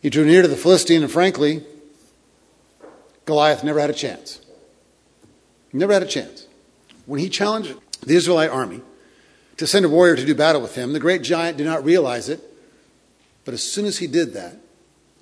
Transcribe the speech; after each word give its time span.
He 0.00 0.10
drew 0.10 0.24
near 0.24 0.42
to 0.42 0.48
the 0.48 0.56
Philistine, 0.56 1.02
and 1.02 1.12
frankly, 1.12 1.64
Goliath 3.26 3.62
never 3.62 3.80
had 3.80 3.90
a 3.90 3.94
chance. 3.94 4.40
Never 5.72 5.92
had 5.92 6.02
a 6.02 6.06
chance. 6.06 6.46
When 7.06 7.20
he 7.20 7.28
challenged 7.28 7.74
the 8.00 8.16
Israelite 8.16 8.50
army 8.50 8.80
to 9.56 9.66
send 9.66 9.84
a 9.84 9.88
warrior 9.88 10.16
to 10.16 10.24
do 10.24 10.34
battle 10.34 10.62
with 10.62 10.74
him, 10.74 10.92
the 10.92 11.00
great 11.00 11.22
giant 11.22 11.58
did 11.58 11.66
not 11.66 11.84
realize 11.84 12.28
it. 12.28 12.40
But 13.44 13.54
as 13.54 13.62
soon 13.62 13.84
as 13.84 13.98
he 13.98 14.06
did 14.06 14.32
that, 14.32 14.56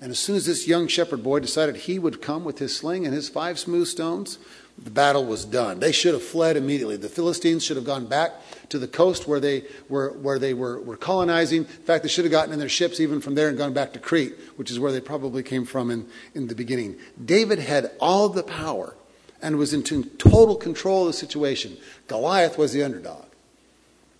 and 0.01 0.11
as 0.11 0.19
soon 0.19 0.37
as 0.37 0.45
this 0.45 0.67
young 0.67 0.87
shepherd 0.87 1.23
boy 1.23 1.39
decided 1.39 1.75
he 1.75 1.99
would 1.99 2.21
come 2.21 2.45
with 2.45 2.59
his 2.59 2.75
sling 2.75 3.05
and 3.05 3.13
his 3.13 3.27
five 3.27 3.59
smooth 3.59 3.87
stones, 3.87 4.37
the 4.83 4.89
battle 4.89 5.25
was 5.25 5.45
done. 5.45 5.79
They 5.79 5.91
should 5.91 6.13
have 6.13 6.23
fled 6.23 6.55
immediately. 6.55 6.95
The 6.95 7.09
Philistines 7.09 7.63
should 7.63 7.75
have 7.75 7.85
gone 7.85 8.05
back 8.05 8.31
to 8.69 8.79
the 8.79 8.87
coast 8.87 9.27
where 9.27 9.39
they 9.39 9.63
were, 9.89 10.11
where 10.13 10.39
they 10.39 10.53
were, 10.53 10.79
were 10.79 10.97
colonizing. 10.97 11.61
In 11.61 11.65
fact, 11.65 12.03
they 12.03 12.09
should 12.09 12.25
have 12.25 12.31
gotten 12.31 12.53
in 12.53 12.59
their 12.59 12.69
ships 12.69 12.99
even 12.99 13.19
from 13.19 13.35
there 13.35 13.49
and 13.49 13.57
gone 13.57 13.73
back 13.73 13.93
to 13.93 13.99
Crete, 13.99 14.35
which 14.55 14.71
is 14.71 14.79
where 14.79 14.91
they 14.91 15.01
probably 15.01 15.43
came 15.43 15.65
from 15.65 15.91
in, 15.91 16.07
in 16.33 16.47
the 16.47 16.55
beginning. 16.55 16.97
David 17.23 17.59
had 17.59 17.91
all 17.99 18.29
the 18.29 18.43
power 18.43 18.95
and 19.41 19.57
was 19.57 19.73
in 19.73 19.83
total 19.83 20.55
control 20.55 21.01
of 21.01 21.07
the 21.07 21.13
situation. 21.13 21.77
Goliath 22.07 22.57
was 22.57 22.73
the 22.73 22.83
underdog. 22.83 23.25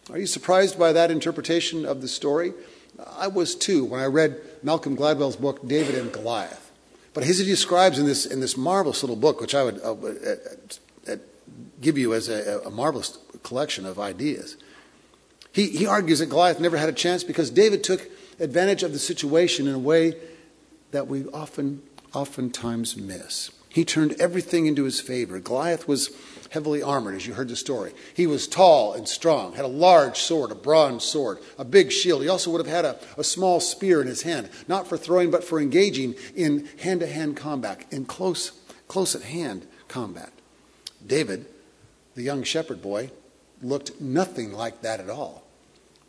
Are 0.09 0.17
you 0.17 0.25
surprised 0.25 0.79
by 0.79 0.93
that 0.93 1.11
interpretation 1.11 1.85
of 1.85 2.01
the 2.01 2.07
story? 2.07 2.53
I 3.17 3.27
was 3.27 3.55
too 3.55 3.85
when 3.85 4.01
I 4.01 4.05
read 4.05 4.41
Malcolm 4.63 4.95
Gladwell's 4.95 5.35
book, 5.35 5.65
David 5.67 5.95
and 5.95 6.11
Goliath. 6.11 6.68
But 7.19 7.27
he 7.27 7.33
describes 7.33 7.99
in 7.99 8.05
this, 8.05 8.25
in 8.25 8.39
this 8.39 8.55
marvelous 8.55 9.03
little 9.03 9.17
book, 9.17 9.41
which 9.41 9.53
I 9.53 9.65
would 9.65 9.81
uh, 9.81 9.91
uh, 9.91 10.35
uh, 11.05 11.15
give 11.81 11.97
you 11.97 12.13
as 12.13 12.29
a, 12.29 12.61
a, 12.63 12.71
marvelous 12.71 13.17
collection 13.43 13.85
of 13.85 13.99
ideas, 13.99 14.55
he, 15.51 15.67
he 15.67 15.85
argues 15.85 16.19
that 16.19 16.27
Goliath 16.27 16.61
never 16.61 16.77
had 16.77 16.87
a 16.87 16.93
chance 16.93 17.25
because 17.25 17.49
David 17.49 17.83
took 17.83 18.09
advantage 18.39 18.83
of 18.83 18.93
the 18.93 18.99
situation 18.99 19.67
in 19.67 19.75
a 19.75 19.79
way 19.79 20.15
that 20.91 21.07
we 21.07 21.25
often, 21.33 21.81
oftentimes 22.13 22.95
miss. 22.95 23.51
He 23.67 23.83
turned 23.83 24.13
everything 24.13 24.65
into 24.65 24.85
his 24.85 25.01
favor. 25.01 25.41
Goliath 25.41 25.89
was 25.89 26.11
heavily 26.49 26.81
armored, 26.81 27.15
as 27.15 27.25
you 27.25 27.33
heard 27.33 27.47
the 27.47 27.55
story. 27.55 27.93
He 28.13 28.27
was 28.27 28.47
tall 28.47 28.93
and 28.93 29.07
strong, 29.07 29.53
had 29.53 29.65
a 29.65 29.69
large 29.69 30.19
sword, 30.19 30.51
a 30.51 30.55
bronze 30.55 31.03
sword, 31.03 31.39
a 31.57 31.63
big 31.63 31.91
shield. 31.91 32.21
He 32.21 32.27
also 32.27 32.51
would 32.51 32.65
have 32.65 32.73
had 32.73 32.85
a, 32.85 32.99
a 33.17 33.23
small 33.23 33.59
spear 33.59 34.01
in 34.01 34.07
his 34.07 34.23
hand, 34.23 34.49
not 34.67 34.87
for 34.87 34.97
throwing, 34.97 35.31
but 35.31 35.43
for 35.43 35.59
engaging 35.59 36.15
in 36.35 36.67
hand 36.79 36.99
to 37.01 37.07
hand 37.07 37.37
combat, 37.37 37.85
in 37.91 38.05
close, 38.05 38.51
close 38.87 39.15
at 39.15 39.21
hand 39.21 39.67
combat. 39.87 40.31
David, 41.05 41.45
the 42.15 42.23
young 42.23 42.43
shepherd 42.43 42.81
boy, 42.81 43.11
looked 43.61 43.99
nothing 44.01 44.51
like 44.51 44.81
that 44.81 44.99
at 44.99 45.09
all, 45.09 45.43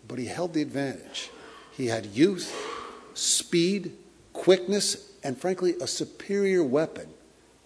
but 0.07 0.19
he 0.19 0.27
held 0.27 0.55
the 0.55 0.63
advantage. 0.63 1.31
He 1.73 1.87
had 1.87 2.07
youth, 2.07 2.55
speed, 3.15 3.93
quickness, 4.33 5.13
and 5.23 5.39
frankly, 5.39 5.75
a 5.81 5.87
superior 5.87 6.65
weapon 6.65 7.09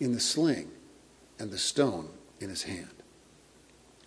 in 0.01 0.13
the 0.13 0.21
sling 0.21 0.71
and 1.39 1.51
the 1.51 1.59
stone 1.59 2.09
in 2.41 2.49
his 2.49 2.65
hand. 2.65 2.91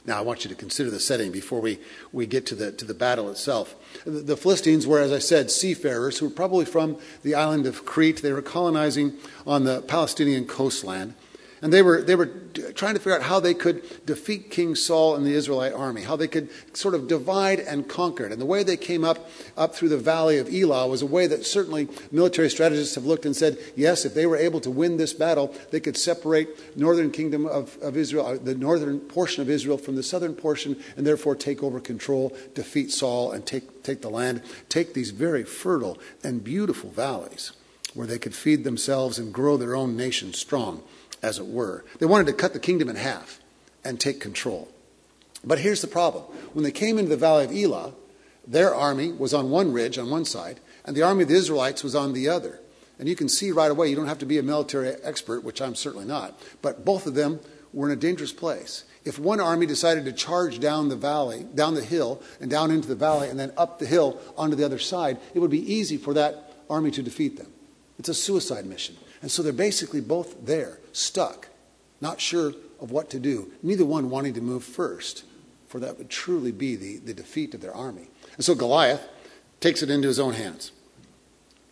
Now, 0.06 0.18
I 0.18 0.22
want 0.22 0.46
you 0.46 0.50
to 0.50 0.56
consider 0.56 0.90
the 0.90 1.02
setting 1.02 1.34
before 1.34 1.60
we, 1.60 1.80
we 2.14 2.26
get 2.26 2.46
to 2.48 2.56
the, 2.56 2.72
to 2.72 2.86
the 2.86 2.94
battle 2.94 3.30
itself. 3.30 3.76
The, 4.06 4.12
the 4.12 4.38
Philistines 4.38 4.88
were, 4.88 5.02
as 5.02 5.12
I 5.12 5.20
said, 5.20 5.52
seafarers 5.52 6.18
who 6.18 6.30
were 6.30 6.34
probably 6.34 6.64
from 6.64 6.98
the 7.24 7.36
island 7.36 7.66
of 7.66 7.86
Crete. 7.86 8.22
They 8.22 8.32
were 8.32 8.42
colonizing 8.42 9.18
on 9.46 9.66
the 9.66 9.82
Palestinian 9.82 10.46
coastland. 10.46 11.14
And 11.62 11.74
they 11.74 11.82
were, 11.82 12.04
they 12.04 12.16
were 12.16 12.28
trying 12.76 12.94
to 12.94 13.00
figure 13.00 13.16
out 13.16 13.24
how 13.24 13.40
they 13.40 13.56
could 13.56 14.06
defeat 14.06 14.52
King 14.52 14.76
Saul 14.76 15.16
and 15.16 15.26
the 15.26 15.34
Israelite 15.34 15.74
army, 15.74 16.04
how 16.04 16.16
they 16.16 16.28
could 16.28 16.50
sort 16.76 16.94
of 16.94 17.08
divide 17.08 17.60
and 17.60 17.88
conquer 17.88 18.26
it. 18.26 18.32
And 18.32 18.40
the 18.40 18.46
way 18.46 18.62
they 18.62 18.78
came 18.78 19.04
up, 19.04 19.30
up 19.56 19.74
through 19.74 19.90
the 19.90 19.98
valley 19.98 20.38
of 20.38 20.54
Elah 20.54 20.88
was 20.88 21.02
a 21.02 21.08
way 21.08 21.26
that 21.26 21.46
certainly 21.46 21.88
military 22.12 22.50
strategists 22.50 22.94
have 22.94 23.06
looked 23.06 23.26
and 23.26 23.36
said, 23.36 23.58
yes, 23.76 24.06
if 24.06 24.14
they 24.14 24.28
were 24.28 24.38
able 24.38 24.60
to 24.62 24.70
win 24.70 24.98
this 24.98 25.14
battle, 25.14 25.54
they 25.72 25.80
could 25.80 25.98
separate 25.98 26.78
northern 26.78 27.10
kingdom 27.10 27.48
of, 27.48 27.76
of 27.82 27.98
Israel, 27.98 28.28
uh, 28.28 28.38
the 28.38 28.56
northern 28.56 29.00
portion 29.00 29.42
of 29.42 29.50
Israel 29.50 29.80
from 29.80 29.96
the 29.96 30.04
southern 30.04 30.36
portion, 30.36 30.78
and 30.96 31.08
therefore 31.08 31.36
take 31.36 31.64
over 31.64 31.80
control, 31.80 32.38
defeat 32.54 32.92
Saul, 32.92 33.32
and 33.32 33.46
take, 33.48 33.82
take 33.82 34.02
the 34.02 34.10
land, 34.10 34.44
take 34.70 34.94
these 34.94 35.10
very 35.10 35.44
fertile 35.44 35.98
and 36.24 36.44
beautiful 36.44 36.92
valleys 36.92 37.52
where 37.96 38.06
they 38.06 38.20
could 38.20 38.36
feed 38.36 38.64
themselves 38.64 39.18
and 39.18 39.34
grow 39.34 39.58
their 39.58 39.76
own 39.76 39.98
nation 39.98 40.34
strong 40.34 40.84
as 41.28 41.38
it 41.38 41.46
were. 41.46 41.84
They 42.00 42.06
wanted 42.06 42.28
to 42.28 42.34
cut 42.34 42.54
the 42.54 42.60
kingdom 42.60 42.90
in 42.90 42.96
half 42.96 43.40
and 43.84 44.00
take 44.00 44.20
control. 44.20 44.70
But 45.44 45.60
here's 45.60 45.82
the 45.82 45.88
problem. 45.88 46.24
When 46.54 46.64
they 46.64 46.72
came 46.72 46.98
into 46.98 47.10
the 47.10 47.18
valley 47.18 47.46
of 47.46 47.52
Elah, 47.52 47.94
their 48.48 48.74
army 48.74 49.12
was 49.12 49.34
on 49.34 49.50
one 49.50 49.74
ridge 49.74 49.98
on 49.98 50.10
one 50.10 50.26
side, 50.26 50.60
and 50.86 50.96
the 50.96 51.04
army 51.04 51.24
of 51.24 51.30
the 51.30 51.36
Israelites 51.36 51.84
was 51.84 51.96
on 51.96 52.14
the 52.14 52.30
other. 52.30 52.60
And 52.98 53.08
you 53.08 53.16
can 53.16 53.30
see 53.30 53.52
right 53.52 53.70
away, 53.70 53.90
you 53.90 53.96
don't 53.96 54.08
have 54.08 54.20
to 54.20 54.26
be 54.26 54.40
a 54.40 54.44
military 54.44 54.90
expert, 55.04 55.44
which 55.44 55.62
I'm 55.62 55.76
certainly 55.76 56.08
not, 56.08 56.40
but 56.62 56.86
both 56.86 57.06
of 57.06 57.14
them 57.14 57.40
were 57.74 57.88
in 57.88 57.98
a 57.98 58.02
dangerous 58.02 58.34
place. 58.34 58.86
If 59.06 59.20
one 59.20 59.40
army 59.40 59.66
decided 59.66 60.06
to 60.06 60.14
charge 60.14 60.60
down 60.60 60.90
the 60.90 60.96
valley, 60.96 61.46
down 61.54 61.76
the 61.76 61.84
hill, 61.84 62.22
and 62.42 62.50
down 62.50 62.72
into 62.72 62.88
the 62.88 62.96
valley, 62.96 63.30
and 63.30 63.40
then 63.40 63.52
up 63.58 63.80
the 63.80 63.86
hill 63.86 64.20
onto 64.38 64.56
the 64.56 64.66
other 64.66 64.80
side, 64.80 65.20
it 65.34 65.40
would 65.40 65.52
be 65.52 65.74
easy 65.74 65.98
for 65.98 66.14
that 66.16 66.56
army 66.70 66.92
to 66.92 67.04
defeat 67.04 67.38
them. 67.38 67.52
It's 68.00 68.10
a 68.10 68.14
suicide 68.14 68.66
mission. 68.66 68.96
And 69.28 69.32
so 69.34 69.44
they're 69.44 69.52
basically 69.52 70.00
both 70.00 70.46
there, 70.46 70.80
stuck, 70.94 71.50
not 72.00 72.22
sure 72.22 72.54
of 72.80 72.92
what 72.92 73.10
to 73.10 73.20
do, 73.20 73.52
neither 73.62 73.84
one 73.84 74.10
wanting 74.10 74.34
to 74.36 74.42
move 74.42 74.64
first, 74.64 75.26
for 75.68 75.82
that 75.82 75.98
would 75.98 76.10
truly 76.10 76.54
be 76.54 76.78
the, 76.78 76.96
the 77.00 77.14
defeat 77.14 77.54
of 77.54 77.60
their 77.60 77.76
army. 77.76 78.08
And 78.38 78.46
so 78.46 78.56
Goliath 78.56 79.06
takes 79.60 79.84
it 79.84 79.90
into 79.90 80.08
his 80.08 80.18
own 80.18 80.32
hands. 80.32 80.72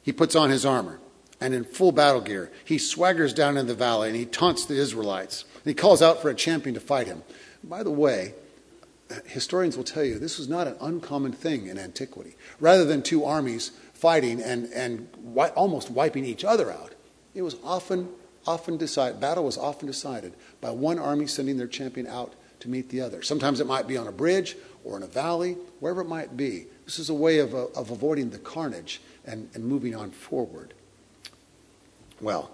He 0.04 0.12
puts 0.12 0.36
on 0.36 0.50
his 0.50 0.66
armor, 0.66 1.00
and 1.40 1.54
in 1.54 1.64
full 1.64 1.94
battle 1.94 2.20
gear, 2.20 2.52
he 2.66 2.76
swaggers 2.76 3.34
down 3.34 3.56
in 3.56 3.68
the 3.68 3.74
valley 3.74 4.10
and 4.10 4.18
he 4.18 4.26
taunts 4.26 4.66
the 4.66 4.76
Israelites. 4.76 5.46
And 5.54 5.64
he 5.64 5.74
calls 5.74 6.02
out 6.02 6.22
for 6.22 6.30
a 6.30 6.36
champion 6.36 6.74
to 6.74 6.82
fight 6.82 7.08
him. 7.08 7.24
By 7.64 7.84
the 7.84 7.90
way, 7.90 8.34
historians 9.28 9.78
will 9.78 9.86
tell 9.86 10.04
you 10.04 10.20
this 10.20 10.38
was 10.38 10.50
not 10.50 10.68
an 10.68 10.76
uncommon 10.82 11.32
thing 11.32 11.68
in 11.68 11.80
antiquity. 11.80 12.36
Rather 12.60 12.84
than 12.84 13.02
two 13.02 13.24
armies 13.24 13.72
fighting 13.94 14.42
and, 14.42 14.66
and 14.74 15.10
wi- 15.14 15.52
almost 15.52 15.90
wiping 15.90 16.26
each 16.26 16.44
other 16.44 16.70
out, 16.70 16.95
it 17.36 17.42
was 17.42 17.58
often, 17.64 18.10
often 18.48 18.78
decided, 18.78 19.20
battle 19.20 19.44
was 19.44 19.58
often 19.58 19.88
decided 19.88 20.34
by 20.62 20.72
one 20.72 20.98
army 20.98 21.28
sending 21.28 21.58
their 21.58 21.68
champion 21.68 22.08
out 22.08 22.34
to 22.62 22.70
meet 22.70 22.90
the 22.90 23.02
other. 23.02 23.22
Sometimes 23.22 23.60
it 23.60 23.68
might 23.68 23.88
be 23.88 23.98
on 23.98 24.08
a 24.08 24.12
bridge 24.12 24.56
or 24.84 24.98
in 24.98 25.04
a 25.04 25.08
valley, 25.08 25.58
wherever 25.80 26.02
it 26.02 26.08
might 26.08 26.38
be. 26.38 26.66
This 26.86 27.00
is 27.00 27.10
a 27.10 27.14
way 27.14 27.40
of, 27.40 27.54
uh, 27.54 27.66
of 27.76 27.92
avoiding 27.92 28.30
the 28.30 28.38
carnage 28.38 29.02
and, 29.26 29.50
and 29.54 29.66
moving 29.66 29.96
on 29.96 30.12
forward. 30.12 30.74
Well, 32.22 32.52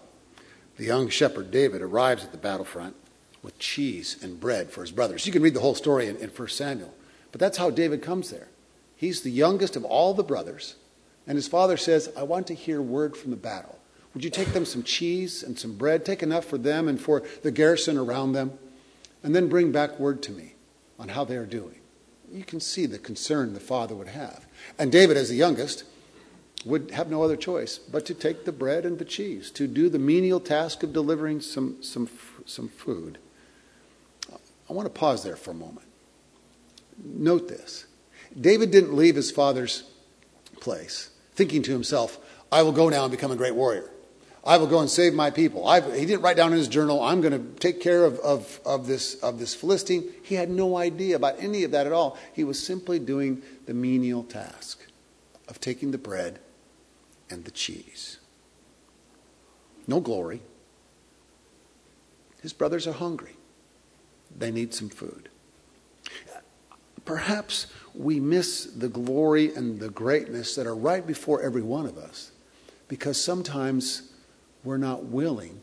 the 0.77 0.85
young 0.85 1.09
shepherd 1.09 1.51
David 1.51 1.81
arrives 1.81 2.23
at 2.23 2.31
the 2.31 2.37
battlefront 2.37 2.95
with 3.43 3.59
cheese 3.59 4.17
and 4.21 4.39
bread 4.39 4.71
for 4.71 4.81
his 4.81 4.91
brothers. 4.91 5.25
You 5.25 5.31
can 5.31 5.41
read 5.41 5.53
the 5.53 5.59
whole 5.59 5.75
story 5.75 6.07
in, 6.07 6.15
in 6.17 6.29
1 6.29 6.47
Samuel, 6.47 6.93
but 7.31 7.39
that's 7.39 7.57
how 7.57 7.69
David 7.69 8.01
comes 8.01 8.29
there. 8.31 8.47
He's 8.95 9.21
the 9.21 9.31
youngest 9.31 9.75
of 9.75 9.83
all 9.83 10.13
the 10.13 10.23
brothers, 10.23 10.75
and 11.27 11.35
his 11.35 11.47
father 11.47 11.77
says, 11.77 12.11
I 12.15 12.23
want 12.23 12.47
to 12.47 12.55
hear 12.55 12.81
word 12.81 13.17
from 13.17 13.31
the 13.31 13.37
battle. 13.37 13.77
Would 14.13 14.23
you 14.23 14.29
take 14.29 14.49
them 14.53 14.65
some 14.65 14.83
cheese 14.83 15.43
and 15.43 15.57
some 15.57 15.75
bread? 15.75 16.05
Take 16.05 16.21
enough 16.21 16.45
for 16.45 16.57
them 16.57 16.87
and 16.87 16.99
for 16.99 17.23
the 17.43 17.51
garrison 17.51 17.97
around 17.97 18.33
them, 18.33 18.57
and 19.23 19.35
then 19.35 19.47
bring 19.47 19.71
back 19.71 19.99
word 19.99 20.21
to 20.23 20.31
me 20.31 20.55
on 20.99 21.09
how 21.09 21.23
they 21.23 21.37
are 21.37 21.45
doing. 21.45 21.79
You 22.31 22.43
can 22.43 22.59
see 22.59 22.85
the 22.85 22.99
concern 22.99 23.53
the 23.53 23.59
father 23.59 23.95
would 23.95 24.09
have. 24.09 24.45
And 24.77 24.91
David, 24.91 25.17
as 25.17 25.29
the 25.29 25.35
youngest, 25.35 25.83
would 26.65 26.91
have 26.91 27.09
no 27.09 27.23
other 27.23 27.35
choice 27.35 27.77
but 27.77 28.05
to 28.05 28.13
take 28.13 28.45
the 28.45 28.51
bread 28.51 28.85
and 28.85 28.99
the 28.99 29.05
cheese, 29.05 29.49
to 29.51 29.67
do 29.67 29.89
the 29.89 29.99
menial 29.99 30.39
task 30.39 30.83
of 30.83 30.93
delivering 30.93 31.41
some, 31.41 31.81
some, 31.81 32.09
some 32.45 32.69
food. 32.69 33.17
I 34.69 34.73
want 34.73 34.85
to 34.85 34.99
pause 34.99 35.23
there 35.23 35.35
for 35.35 35.51
a 35.51 35.55
moment. 35.55 35.87
Note 37.03 37.47
this 37.47 37.85
David 38.39 38.71
didn't 38.71 38.95
leave 38.95 39.15
his 39.15 39.31
father's 39.31 39.83
place 40.59 41.09
thinking 41.33 41.63
to 41.63 41.71
himself, 41.71 42.19
I 42.51 42.61
will 42.61 42.71
go 42.71 42.89
now 42.89 43.03
and 43.03 43.11
become 43.11 43.31
a 43.31 43.35
great 43.35 43.55
warrior. 43.55 43.89
I 44.43 44.57
will 44.57 44.67
go 44.67 44.79
and 44.79 44.89
save 44.89 45.13
my 45.13 45.29
people. 45.29 45.67
I've, 45.67 45.93
he 45.93 46.05
didn't 46.05 46.23
write 46.23 46.35
down 46.35 46.51
in 46.51 46.57
his 46.57 46.67
journal, 46.67 47.01
I'm 47.01 47.21
going 47.21 47.33
to 47.33 47.59
take 47.59 47.79
care 47.79 48.03
of, 48.05 48.19
of, 48.19 48.59
of, 48.65 48.87
this, 48.87 49.15
of 49.15 49.37
this 49.37 49.53
Philistine. 49.53 50.09
He 50.23 50.35
had 50.35 50.49
no 50.49 50.77
idea 50.77 51.15
about 51.15 51.35
any 51.39 51.63
of 51.63 51.71
that 51.71 51.85
at 51.85 51.93
all. 51.93 52.17
He 52.33 52.43
was 52.43 52.61
simply 52.61 52.97
doing 52.97 53.43
the 53.67 53.73
menial 53.73 54.23
task 54.23 54.87
of 55.47 55.59
taking 55.59 55.91
the 55.91 55.99
bread 55.99 56.39
and 57.29 57.45
the 57.45 57.51
cheese. 57.51 58.17
No 59.87 59.99
glory. 59.99 60.41
His 62.41 62.53
brothers 62.53 62.87
are 62.87 62.93
hungry. 62.93 63.35
They 64.35 64.49
need 64.49 64.73
some 64.73 64.89
food. 64.89 65.29
Perhaps 67.05 67.67
we 67.93 68.19
miss 68.19 68.65
the 68.65 68.87
glory 68.87 69.53
and 69.53 69.79
the 69.79 69.89
greatness 69.89 70.55
that 70.55 70.65
are 70.65 70.75
right 70.75 71.05
before 71.05 71.41
every 71.41 71.61
one 71.61 71.85
of 71.85 71.97
us 71.97 72.31
because 72.87 73.21
sometimes 73.21 74.10
we're 74.63 74.77
not 74.77 75.05
willing 75.05 75.61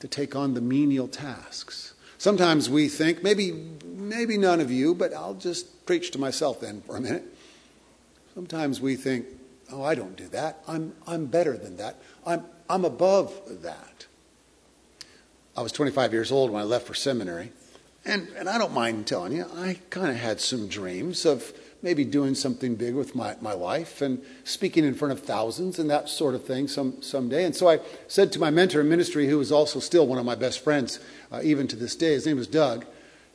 to 0.00 0.08
take 0.08 0.34
on 0.34 0.54
the 0.54 0.60
menial 0.60 1.08
tasks. 1.08 1.94
Sometimes 2.18 2.68
we 2.68 2.88
think, 2.88 3.22
maybe, 3.22 3.52
maybe 3.84 4.36
none 4.36 4.60
of 4.60 4.70
you, 4.70 4.94
but 4.94 5.14
I'll 5.14 5.34
just 5.34 5.86
preach 5.86 6.10
to 6.12 6.18
myself 6.18 6.60
then 6.60 6.82
for 6.82 6.96
a 6.96 7.00
minute. 7.00 7.24
Sometimes 8.34 8.80
we 8.80 8.96
think, 8.96 9.26
Oh, 9.72 9.82
I 9.82 9.94
don't 9.94 10.16
do 10.16 10.26
that. 10.28 10.62
I'm, 10.66 10.94
I'm 11.06 11.26
better 11.26 11.56
than 11.56 11.76
that. 11.76 11.96
I'm, 12.26 12.44
I'm 12.68 12.84
above 12.84 13.62
that. 13.62 14.06
I 15.56 15.62
was 15.62 15.72
25 15.72 16.12
years 16.12 16.32
old 16.32 16.50
when 16.50 16.60
I 16.60 16.64
left 16.64 16.86
for 16.86 16.94
seminary. 16.94 17.52
And, 18.04 18.28
and 18.36 18.48
I 18.48 18.58
don't 18.58 18.72
mind 18.72 19.06
telling 19.06 19.32
you, 19.32 19.46
I 19.54 19.78
kind 19.90 20.08
of 20.08 20.16
had 20.16 20.40
some 20.40 20.68
dreams 20.68 21.24
of 21.24 21.52
maybe 21.82 22.04
doing 22.04 22.34
something 22.34 22.74
big 22.76 22.94
with 22.94 23.14
my, 23.14 23.36
my 23.40 23.52
life 23.52 24.02
and 24.02 24.22
speaking 24.44 24.84
in 24.84 24.94
front 24.94 25.12
of 25.12 25.20
thousands 25.20 25.78
and 25.78 25.88
that 25.90 26.08
sort 26.08 26.34
of 26.34 26.44
thing 26.44 26.68
some, 26.68 27.00
someday. 27.02 27.44
And 27.44 27.56
so 27.56 27.68
I 27.68 27.80
said 28.06 28.32
to 28.32 28.38
my 28.38 28.50
mentor 28.50 28.80
in 28.80 28.88
ministry, 28.88 29.28
who 29.28 29.40
is 29.40 29.50
also 29.50 29.80
still 29.80 30.06
one 30.06 30.18
of 30.18 30.24
my 30.24 30.34
best 30.34 30.62
friends, 30.62 31.00
uh, 31.32 31.40
even 31.42 31.66
to 31.68 31.76
this 31.76 31.96
day, 31.96 32.12
his 32.12 32.26
name 32.26 32.36
was 32.36 32.46
Doug. 32.46 32.84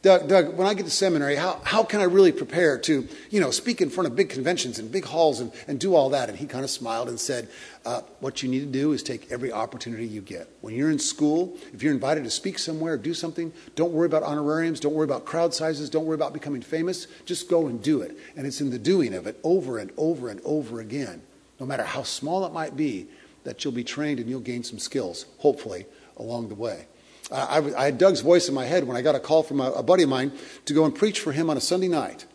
Doug, 0.06 0.28
Doug, 0.28 0.56
when 0.56 0.68
I 0.68 0.76
get 0.76 0.86
to 0.86 0.92
seminary, 0.92 1.36
how, 1.36 1.60
how 1.64 1.82
can 1.84 2.00
I 2.00 2.04
really 2.04 2.32
prepare 2.32 2.78
to, 2.78 3.08
you 3.32 3.40
know, 3.40 3.50
speak 3.50 3.82
in 3.82 3.90
front 3.90 4.06
of 4.06 4.16
big 4.16 4.30
conventions 4.30 4.78
and 4.78 4.92
big 4.92 5.04
halls 5.04 5.40
and, 5.40 5.52
and 5.68 5.80
do 5.80 5.96
all 5.96 6.12
that? 6.12 6.30
And 6.30 6.38
he 6.38 6.46
kind 6.46 6.64
of 6.64 6.70
smiled 6.70 7.10
and 7.10 7.20
said, 7.20 7.50
uh, 7.88 8.02
what 8.20 8.44
you 8.44 8.50
need 8.50 8.60
to 8.60 8.68
do 8.68 8.92
is 8.92 9.02
take 9.02 9.32
every 9.32 9.52
opportunity 9.52 10.06
you 10.06 10.22
get. 10.22 10.48
When 10.62 10.76
you're 10.76 10.92
in 10.92 11.00
school, 11.00 11.58
if 11.74 11.82
you're 11.82 11.92
invited 11.92 12.24
to 12.24 12.30
speak 12.30 12.60
somewhere, 12.60 12.98
do 12.98 13.16
something, 13.16 13.52
don't 13.74 13.94
worry 13.94 14.06
about 14.06 14.22
honorariums, 14.22 14.80
don't 14.80 14.94
worry 14.94 15.06
about 15.06 15.26
crowd 15.26 15.56
sizes, 15.56 15.90
don't 15.90 16.06
worry 16.06 16.14
about 16.14 16.34
becoming 16.34 16.62
famous. 16.62 17.08
Just 17.26 17.50
go 17.50 17.66
and 17.66 17.82
do 17.82 18.02
it. 18.04 18.16
And 18.38 18.46
it's 18.46 18.62
in 18.62 18.70
the 18.70 18.78
doing 18.78 19.16
of 19.16 19.26
it 19.26 19.40
over 19.42 19.80
and 19.80 19.92
over 19.98 20.30
and 20.30 20.40
over 20.46 20.82
again, 20.82 21.24
no 21.60 21.66
matter 21.66 21.84
how 21.84 22.04
small 22.04 22.46
it 22.46 22.54
might 22.54 22.78
be, 22.78 23.08
that 23.44 23.64
you'll 23.64 23.74
be 23.74 23.84
trained 23.84 24.20
and 24.20 24.30
you'll 24.30 24.40
gain 24.40 24.64
some 24.64 24.78
skills, 24.78 25.26
hopefully, 25.40 25.88
along 26.18 26.50
the 26.50 26.56
way. 26.56 26.86
I, 27.32 27.58
I, 27.78 27.86
had 27.86 27.98
Doug's 27.98 28.22
voice 28.22 28.48
in 28.48 28.54
my 28.54 28.66
head 28.66 28.84
when 28.84 28.96
I 28.96 29.02
got 29.02 29.16
a 29.16 29.20
call 29.20 29.42
from 29.42 29.60
a, 29.60 29.72
a 29.72 29.84
buddy 29.84 30.04
of 30.04 30.10
mine 30.10 30.32
to 30.66 30.74
go 30.74 30.86
and 30.86 30.94
preach 30.94 31.20
for 31.20 31.32
him 31.32 31.50
on 31.50 31.58
a 31.58 31.62
Sunday 31.62 31.88
night. 31.88 32.26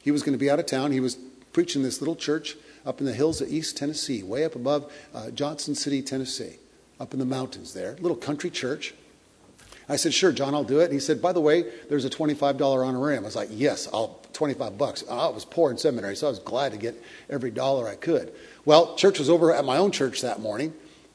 He 0.00 0.10
was 0.10 0.22
going 0.22 0.32
to 0.32 0.38
be 0.38 0.50
out 0.50 0.60
of 0.60 0.66
town. 0.66 0.92
He 0.92 1.00
was 1.00 1.18
preaching 1.52 1.82
this 1.82 2.00
little 2.00 2.16
church 2.16 2.56
up 2.86 3.00
in 3.00 3.06
the 3.06 3.12
hills 3.12 3.40
of 3.40 3.48
East 3.48 3.76
Tennessee, 3.76 4.22
way 4.22 4.44
up 4.44 4.54
above 4.54 4.92
uh, 5.12 5.30
Johnson 5.30 5.74
City, 5.74 6.02
Tennessee, 6.02 6.56
up 7.00 7.12
in 7.12 7.18
the 7.18 7.26
mountains 7.26 7.74
there. 7.74 7.96
Little 8.00 8.16
country 8.16 8.50
church. 8.50 8.94
I 9.88 9.96
said, 9.96 10.12
"Sure, 10.12 10.32
John, 10.32 10.54
I'll 10.54 10.64
do 10.64 10.80
it." 10.80 10.84
And 10.84 10.92
he 10.92 11.00
said, 11.00 11.20
"By 11.20 11.32
the 11.32 11.40
way, 11.40 11.64
there's 11.88 12.04
a 12.04 12.10
twenty-five 12.10 12.58
dollar 12.58 12.84
honorarium." 12.84 13.24
I 13.24 13.26
was 13.26 13.36
like, 13.36 13.48
"Yes, 13.50 13.88
I'll 13.92 14.20
twenty-five 14.34 14.76
bucks." 14.76 15.02
I 15.10 15.28
was 15.28 15.44
poor 15.44 15.70
in 15.70 15.78
seminary, 15.78 16.14
so 16.14 16.26
I 16.26 16.30
was 16.30 16.38
glad 16.38 16.72
to 16.72 16.78
get 16.78 17.02
every 17.30 17.50
dollar 17.50 17.88
I 17.88 17.96
could. 17.96 18.32
Well, 18.64 18.96
church 18.96 19.18
was 19.18 19.30
over 19.30 19.52
at 19.52 19.64
my 19.64 19.78
own 19.78 19.90
church 19.90 20.20
that 20.20 20.40
morning. 20.40 20.74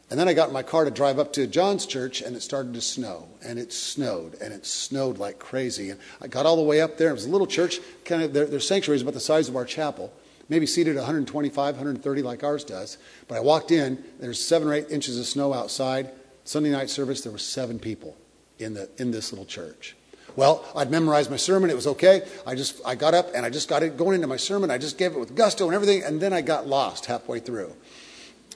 And 0.09 0.19
then 0.19 0.27
I 0.27 0.33
got 0.33 0.50
in 0.50 0.53
my 0.53 0.63
car 0.63 0.85
to 0.85 0.91
drive 0.91 1.17
up 1.17 1.33
to 1.33 1.47
John's 1.47 1.85
church, 1.85 2.21
and 2.21 2.35
it 2.35 2.41
started 2.41 2.73
to 2.73 2.81
snow. 2.81 3.27
And 3.44 3.57
it 3.57 3.73
snowed, 3.73 4.35
and 4.41 4.53
it 4.53 4.65
snowed 4.65 5.17
like 5.17 5.39
crazy. 5.39 5.89
And 5.89 6.00
I 6.21 6.27
got 6.27 6.45
all 6.45 6.55
the 6.55 6.61
way 6.61 6.81
up 6.81 6.97
there. 6.97 7.09
It 7.09 7.13
was 7.13 7.25
a 7.25 7.29
little 7.29 7.47
church, 7.47 7.79
kind 8.05 8.21
of, 8.21 8.33
their, 8.33 8.45
their 8.45 8.59
sanctuary 8.59 8.97
is 8.97 9.01
about 9.01 9.13
the 9.13 9.19
size 9.19 9.50
of 9.50 9.55
our 9.55 9.65
chapel, 9.65 10.13
maybe 10.50 10.65
seated 10.65 10.95
125, 10.95 11.75
130 11.75 12.21
like 12.21 12.44
ours 12.44 12.63
does. 12.63 12.97
But 13.27 13.38
I 13.38 13.41
walked 13.41 13.71
in, 13.71 14.03
there's 14.19 14.44
seven 14.44 14.67
or 14.67 14.73
eight 14.73 14.89
inches 14.91 15.17
of 15.17 15.25
snow 15.25 15.53
outside. 15.53 16.11
Sunday 16.44 16.71
night 16.71 16.89
service, 16.89 17.21
there 17.21 17.31
were 17.31 17.38
seven 17.38 17.79
people 17.79 18.17
in, 18.59 18.73
the, 18.73 18.89
in 18.97 19.11
this 19.11 19.31
little 19.31 19.45
church. 19.45 19.95
Well, 20.35 20.65
I'd 20.75 20.89
memorized 20.89 21.29
my 21.29 21.38
sermon. 21.38 21.69
It 21.69 21.75
was 21.75 21.88
okay. 21.88 22.23
I 22.45 22.56
just 22.56 22.81
I 22.85 22.95
got 22.95 23.13
up 23.13 23.29
and 23.35 23.45
I 23.45 23.51
just 23.51 23.69
got 23.69 23.83
it 23.83 23.97
going 23.97 24.15
into 24.15 24.27
my 24.27 24.38
sermon. 24.38 24.71
I 24.71 24.79
just 24.79 24.97
gave 24.97 25.11
it 25.13 25.19
with 25.19 25.35
gusto 25.35 25.65
and 25.65 25.75
everything, 25.75 26.03
and 26.03 26.19
then 26.19 26.33
I 26.33 26.41
got 26.41 26.65
lost 26.65 27.06
halfway 27.06 27.39
through. 27.39 27.71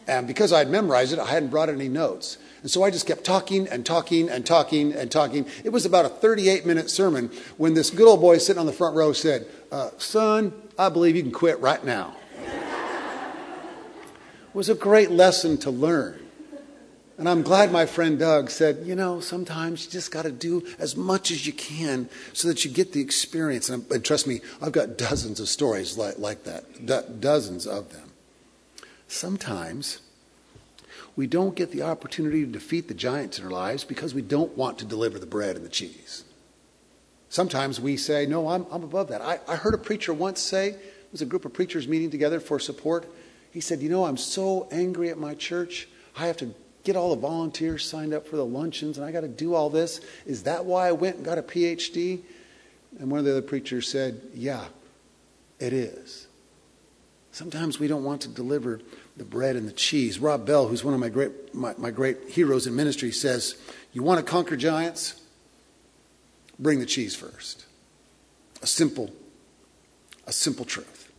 And 0.08 0.26
because 0.26 0.54
I 0.54 0.60
had 0.60 0.70
memorized 0.70 1.12
it, 1.12 1.20
I 1.20 1.26
hadn't 1.28 1.50
brought 1.50 1.70
any 1.70 1.90
notes. 1.90 2.38
And 2.62 2.72
so 2.72 2.84
I 2.84 2.90
just 2.90 3.06
kept 3.06 3.24
talking 3.24 3.68
and 3.68 3.86
talking 3.86 4.30
and 4.30 4.46
talking 4.46 4.94
and 4.94 5.12
talking. 5.12 5.46
It 5.64 5.70
was 5.70 5.86
about 5.86 6.06
a 6.06 6.10
38 6.10 6.66
minute 6.66 6.90
sermon 6.90 7.30
when 7.58 7.74
this 7.74 7.90
good 7.90 8.08
old 8.08 8.22
boy 8.22 8.38
sitting 8.38 8.60
on 8.60 8.66
the 8.66 8.74
front 8.74 8.96
row 8.96 9.12
said, 9.12 9.48
uh, 9.72 9.90
Son, 9.98 10.54
I 10.80 10.90
believe 10.90 11.16
you 11.16 11.24
can 11.24 11.32
quit 11.32 11.60
right 11.60 11.84
now. 11.84 12.16
it 14.50 14.56
was 14.56 14.70
a 14.70 14.76
great 14.76 15.12
lesson 15.12 15.58
to 15.60 15.72
learn. 15.72 16.24
And 17.18 17.28
I'm 17.28 17.42
glad 17.42 17.72
my 17.72 17.88
friend 17.88 18.20
Doug 18.20 18.52
said, 18.52 18.84
you 18.86 18.96
know, 18.96 19.20
sometimes 19.20 19.86
you 19.86 19.92
just 19.92 20.12
got 20.12 20.22
to 20.24 20.32
do 20.32 20.66
as 20.78 20.96
much 20.96 21.32
as 21.32 21.48
you 21.48 21.54
can 21.54 22.10
so 22.34 22.48
that 22.48 22.64
you 22.64 22.70
get 22.70 22.94
the 22.94 23.02
experience. 23.02 23.70
And, 23.70 23.92
and 23.92 24.06
trust 24.06 24.28
me, 24.28 24.42
I've 24.62 24.72
got 24.72 25.00
dozens 25.00 25.40
of 25.40 25.50
stories 25.50 25.98
like, 25.98 26.20
like 26.20 26.44
that, 26.44 26.86
do- 26.86 27.14
dozens 27.20 27.66
of 27.66 27.92
them. 27.92 28.07
Sometimes 29.08 30.02
we 31.16 31.28
don't 31.28 31.56
get 31.56 31.72
the 31.72 31.82
opportunity 31.82 32.46
to 32.46 32.52
defeat 32.52 32.88
the 32.88 32.94
giants 32.94 33.40
in 33.40 33.46
our 33.46 33.52
lives 33.52 33.84
because 33.84 34.14
we 34.14 34.22
don't 34.22 34.56
want 34.58 34.78
to 34.80 34.86
deliver 34.86 35.18
the 35.18 35.26
bread 35.26 35.56
and 35.56 35.66
the 35.66 35.70
cheese. 35.70 36.24
Sometimes 37.30 37.80
we 37.80 37.98
say, 37.98 38.26
No, 38.26 38.50
I'm, 38.50 38.66
I'm 38.72 38.84
above 38.84 39.10
that. 39.10 39.22
I, 39.22 39.40
I 39.48 39.56
heard 39.56 39.74
a 39.74 39.80
preacher 39.80 40.14
once 40.14 40.40
say, 40.40 40.70
it 40.70 41.12
was 41.12 41.22
a 41.22 41.26
group 41.26 41.46
of 41.46 41.54
preachers 41.54 41.88
meeting 41.88 42.12
together 42.12 42.40
for 42.40 42.60
support. 42.60 43.08
He 43.52 43.62
said, 43.62 43.82
You 43.82 43.90
know, 43.90 44.06
I'm 44.06 44.18
so 44.18 44.68
angry 44.72 45.10
at 45.10 45.18
my 45.18 45.34
church. 45.34 45.88
I 46.16 46.28
have 46.28 46.38
to 46.38 46.54
get 46.84 46.96
all 46.96 47.10
the 47.10 47.22
volunteers 47.22 47.84
signed 47.84 48.14
up 48.14 48.28
for 48.28 48.38
the 48.38 48.46
luncheons 48.46 48.98
and 48.98 49.06
I 49.06 49.12
got 49.12 49.22
to 49.22 49.28
do 49.28 49.56
all 49.56 49.70
this. 49.70 50.00
Is 50.26 50.44
that 50.44 50.66
why 50.66 50.88
I 50.88 50.94
went 50.94 51.18
and 51.18 51.26
got 51.26 51.38
a 51.38 51.44
PhD? 51.44 52.22
And 53.00 53.12
one 53.12 53.20
of 53.20 53.26
the 53.26 53.32
other 53.32 53.42
preachers 53.42 53.88
said, 53.88 54.22
Yeah, 54.34 54.66
it 55.60 55.74
is. 55.74 56.27
Sometimes 57.38 57.80
we 57.80 57.88
don't 57.88 58.04
want 58.04 58.22
to 58.22 58.30
deliver 58.30 58.82
the 59.16 59.24
bread 59.24 59.56
and 59.56 59.68
the 59.68 59.72
cheese. 59.72 60.18
Rob 60.18 60.48
Bell, 60.48 60.68
who's 60.68 60.84
one 60.84 60.96
of 60.96 61.00
my 61.00 61.10
great, 61.10 61.54
my, 61.54 61.76
my 61.78 61.92
great 61.92 62.18
heroes 62.30 62.66
in 62.66 62.76
ministry, 62.76 63.12
says, 63.12 63.54
You 63.94 64.02
want 64.02 64.18
to 64.18 64.26
conquer 64.26 64.58
giants? 64.58 65.22
Bring 66.58 66.80
the 66.80 66.88
cheese 66.88 67.16
first. 67.16 67.68
A 68.64 68.66
simple, 68.66 69.12
a 70.26 70.34
simple 70.34 70.66
truth. 70.66 71.12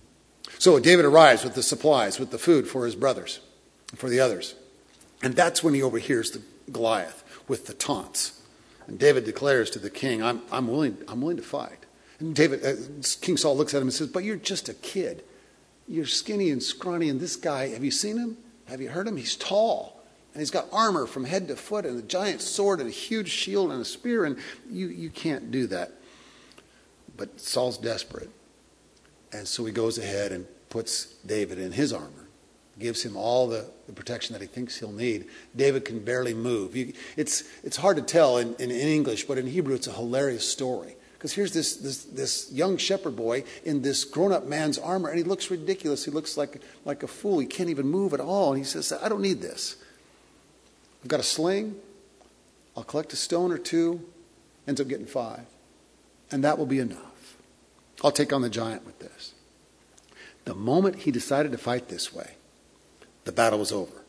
So 0.59 0.81
David 0.81 1.05
arrives 1.05 1.45
with 1.45 1.55
the 1.55 1.63
supplies, 1.63 2.19
with 2.19 2.33
the 2.33 2.39
food 2.39 2.67
for 2.67 2.85
his 2.85 2.97
brothers, 2.97 3.39
for 3.95 4.09
the 4.09 4.19
others. 4.19 4.57
And 5.23 5.37
that's 5.37 5.63
when 5.63 5.73
he 5.73 5.85
overhears 5.85 6.33
the 6.33 6.43
Goliath 6.73 7.23
with 7.47 7.67
the 7.67 7.75
taunts. 7.75 8.43
And 8.89 8.99
David 8.99 9.25
declares 9.25 9.71
to 9.71 9.79
the 9.79 9.89
king, 9.89 10.21
I'm, 10.25 10.43
I'm, 10.51 10.67
willing, 10.67 10.99
I'm 11.07 11.21
willing 11.21 11.37
to 11.37 11.45
fight. 11.45 11.87
And 12.19 12.35
David, 12.35 12.67
uh, 12.67 12.73
King 13.21 13.37
Saul 13.37 13.57
looks 13.57 13.73
at 13.73 13.81
him 13.81 13.87
and 13.87 13.95
says, 13.95 14.09
But 14.09 14.25
you're 14.25 14.35
just 14.35 14.69
a 14.69 14.75
kid. 14.75 15.23
You're 15.89 16.07
skinny 16.07 16.51
and 16.51 16.63
scrawny, 16.63 17.09
and 17.09 17.19
this 17.19 17.37
guy, 17.37 17.69
have 17.69 17.83
you 17.83 17.91
seen 17.91 18.19
him? 18.19 18.37
Have 18.67 18.81
you 18.81 18.91
heard 18.91 19.09
him? 19.09 19.17
He's 19.17 19.37
tall. 19.37 20.03
And 20.35 20.41
he's 20.41 20.51
got 20.51 20.67
armor 20.71 21.07
from 21.07 21.25
head 21.25 21.49
to 21.49 21.57
foot 21.57 21.87
and 21.87 21.99
a 21.99 22.03
giant 22.03 22.43
sword 22.43 22.81
and 22.81 22.89
a 22.89 22.93
huge 22.93 23.31
shield 23.31 23.73
and 23.73 23.81
a 23.81 23.85
spear, 23.85 24.25
and 24.25 24.37
you, 24.71 24.89
you 24.89 25.09
can't 25.09 25.51
do 25.51 25.67
that. 25.69 25.93
But 27.17 27.41
Saul's 27.41 27.79
desperate. 27.79 28.31
And 29.33 29.49
so 29.49 29.65
he 29.65 29.73
goes 29.73 29.99
ahead 29.99 30.31
and 30.31 30.47
puts 30.69 31.07
David 31.25 31.59
in 31.59 31.73
his 31.73 31.93
armor, 31.93 32.29
gives 32.79 33.03
him 33.03 33.17
all 33.17 33.49
the, 33.49 33.71
the 33.87 33.93
protection 33.93 34.35
that 34.35 34.43
he 34.43 34.47
thinks 34.47 34.79
he'll 34.79 34.93
need. 34.93 35.27
David 35.57 35.87
can 35.87 36.05
barely 36.05 36.35
move. 36.35 36.77
You, 36.77 36.93
it's, 37.17 37.45
it's 37.65 37.79
hard 37.79 37.97
to 37.97 38.03
tell 38.03 38.37
in, 38.37 38.55
in, 38.57 38.71
in 38.71 38.89
English, 38.89 39.25
but 39.25 39.39
in 39.39 39.47
Hebrew, 39.47 39.75
it's 39.75 39.87
a 39.87 39.93
hilarious 39.93 40.47
story. 40.49 40.95
Because 41.19 41.33
here's 41.33 41.53
this, 41.53 41.77
this, 41.77 42.05
this 42.05 42.53
young 42.53 42.77
shepherd 42.77 43.17
boy 43.17 43.43
in 43.65 43.83
this 43.83 44.05
grown 44.05 44.31
up 44.31 44.47
man's 44.47 44.79
armor, 44.79 45.09
and 45.09 45.19
he 45.19 45.25
looks 45.25 45.51
ridiculous. 45.51 46.05
He 46.05 46.13
looks 46.13 46.37
like, 46.37 46.61
like 46.85 47.03
a 47.03 47.09
fool. 47.09 47.41
He 47.41 47.47
can't 47.47 47.69
even 47.71 47.89
move 47.89 48.15
at 48.15 48.21
all. 48.21 48.53
And 48.53 48.59
he 48.59 48.65
says, 48.65 48.93
I 48.93 49.09
don't 49.09 49.21
need 49.21 49.43
this. 49.43 49.77
I've 51.03 51.09
got 51.09 51.19
a 51.19 51.25
sling. 51.25 51.75
I'll 52.77 52.85
collect 52.85 53.13
a 53.13 53.17
stone 53.17 53.51
or 53.51 53.59
two. 53.59 54.01
Ends 54.69 54.81
up 54.81 54.87
getting 54.87 55.07
five. 55.07 55.45
And 56.31 56.45
that 56.45 56.57
will 56.57 56.67
be 56.67 56.79
enough. 56.79 57.37
I'll 58.05 58.13
take 58.13 58.33
on 58.33 58.43
the 58.43 58.51
giant 58.51 58.87
with 58.87 59.01
this. 59.01 59.35
The 60.45 60.55
moment 60.55 61.01
he 61.01 61.11
decided 61.11 61.51
to 61.51 61.59
fight 61.59 61.89
this 61.89 62.15
way, 62.15 62.37
the 63.25 63.33
battle 63.33 63.59
was 63.59 63.73
over. 63.73 64.05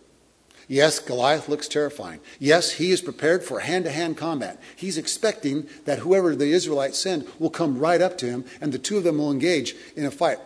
Yes, 0.72 1.00
Goliath 1.00 1.50
looks 1.50 1.68
terrifying. 1.68 2.20
Yes, 2.38 2.74
he 2.74 2.92
is 2.92 3.02
prepared 3.02 3.44
for 3.44 3.60
hand 3.60 3.86
to 3.86 3.92
hand 3.92 4.18
combat. 4.18 4.62
He's 4.76 5.00
expecting 5.00 5.68
that 5.86 6.00
whoever 6.00 6.36
the 6.36 6.52
Israelites 6.52 7.00
send 7.00 7.28
will 7.40 7.50
come 7.50 7.80
right 7.80 8.00
up 8.00 8.20
to 8.20 8.28
him, 8.28 8.46
and 8.62 8.72
the 8.72 8.78
two 8.78 8.96
of 8.96 9.04
them 9.04 9.18
will 9.18 9.32
engage 9.32 9.76
in 9.96 10.06
a 10.06 10.12
fight 10.12 10.38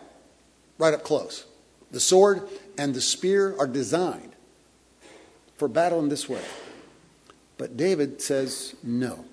right 0.78 0.94
up 0.94 1.04
close. 1.04 1.44
The 1.90 2.00
sword 2.00 2.48
and 2.78 2.94
the 2.94 3.02
spear 3.02 3.54
are 3.58 3.66
designed 3.66 4.32
for 5.58 5.68
battle 5.68 6.00
in 6.00 6.08
this 6.08 6.26
way. 6.26 6.42
But 7.58 7.76
David 7.76 8.22
says, 8.22 8.74
No, 8.82 9.26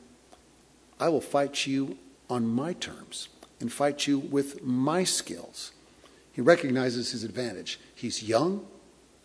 I 0.99 1.07
will 1.07 1.21
fight 1.21 1.65
you 1.65 1.97
on 2.29 2.45
my 2.45 2.73
terms 2.73 3.29
and 3.61 3.71
fight 3.71 4.07
you 4.07 4.19
with 4.19 4.61
my 4.61 5.05
skills. 5.05 5.71
He 6.33 6.41
recognizes 6.41 7.11
his 7.11 7.23
advantage. 7.23 7.79
He's 7.95 8.23
young, 8.23 8.65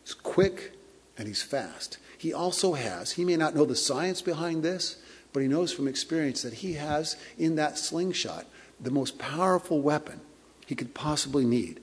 he's 0.05 0.15
quick, 0.15 0.75
and 1.19 1.29
he's 1.29 1.43
fast. 1.43 1.99
He 2.19 2.33
also 2.33 2.75
has, 2.75 3.13
he 3.13 3.25
may 3.25 3.37
not 3.37 3.55
know 3.55 3.65
the 3.65 3.77
science 3.77 4.23
behind 4.23 4.63
this, 4.63 4.97
but 5.33 5.41
he 5.41 5.49
knows 5.49 5.73
from 5.73 5.89
experience 5.89 6.43
that 6.43 6.55
he 6.55 6.75
has 6.75 7.17
in 7.39 7.57
that 7.57 7.79
slingshot 7.79 8.47
the 8.81 8.91
most 8.91 9.19
powerful 9.19 9.81
weapon 9.81 10.21
he 10.67 10.75
could 10.75 10.95
possibly 10.95 11.45
need 11.45 11.81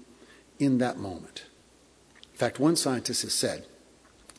in 0.59 0.77
that 0.79 0.97
moment. 0.97 1.45
In 2.31 2.37
fact, 2.37 2.59
one 2.59 2.75
scientist 2.75 3.21
has 3.21 3.33
said 3.33 3.65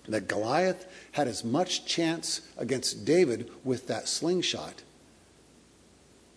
that 0.09 0.29
Goliath 0.29 0.87
had 1.13 1.29
as 1.29 1.45
much 1.45 1.87
chance 1.87 2.43
against 2.59 3.05
David 3.05 3.51
with 3.63 3.87
that 3.87 4.09
slingshot 4.09 4.83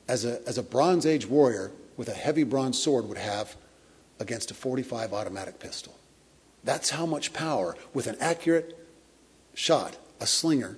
as 0.07 0.23
a, 0.23 0.47
as 0.47 0.57
a 0.57 0.63
Bronze 0.63 1.05
Age 1.05 1.25
warrior 1.25 1.71
with 1.97 2.07
a 2.07 2.13
heavy 2.13 2.43
bronze 2.43 2.81
sword 2.81 3.05
would 3.07 3.17
have 3.17 3.55
against 4.19 4.51
a 4.51 4.53
45 4.53 5.13
automatic 5.13 5.59
pistol. 5.59 5.96
That's 6.67 6.89
how 6.89 7.05
much 7.05 7.31
power, 7.31 7.77
with 7.93 8.07
an 8.07 8.17
accurate 8.19 8.77
shot, 9.53 9.95
a 10.19 10.27
slinger 10.27 10.77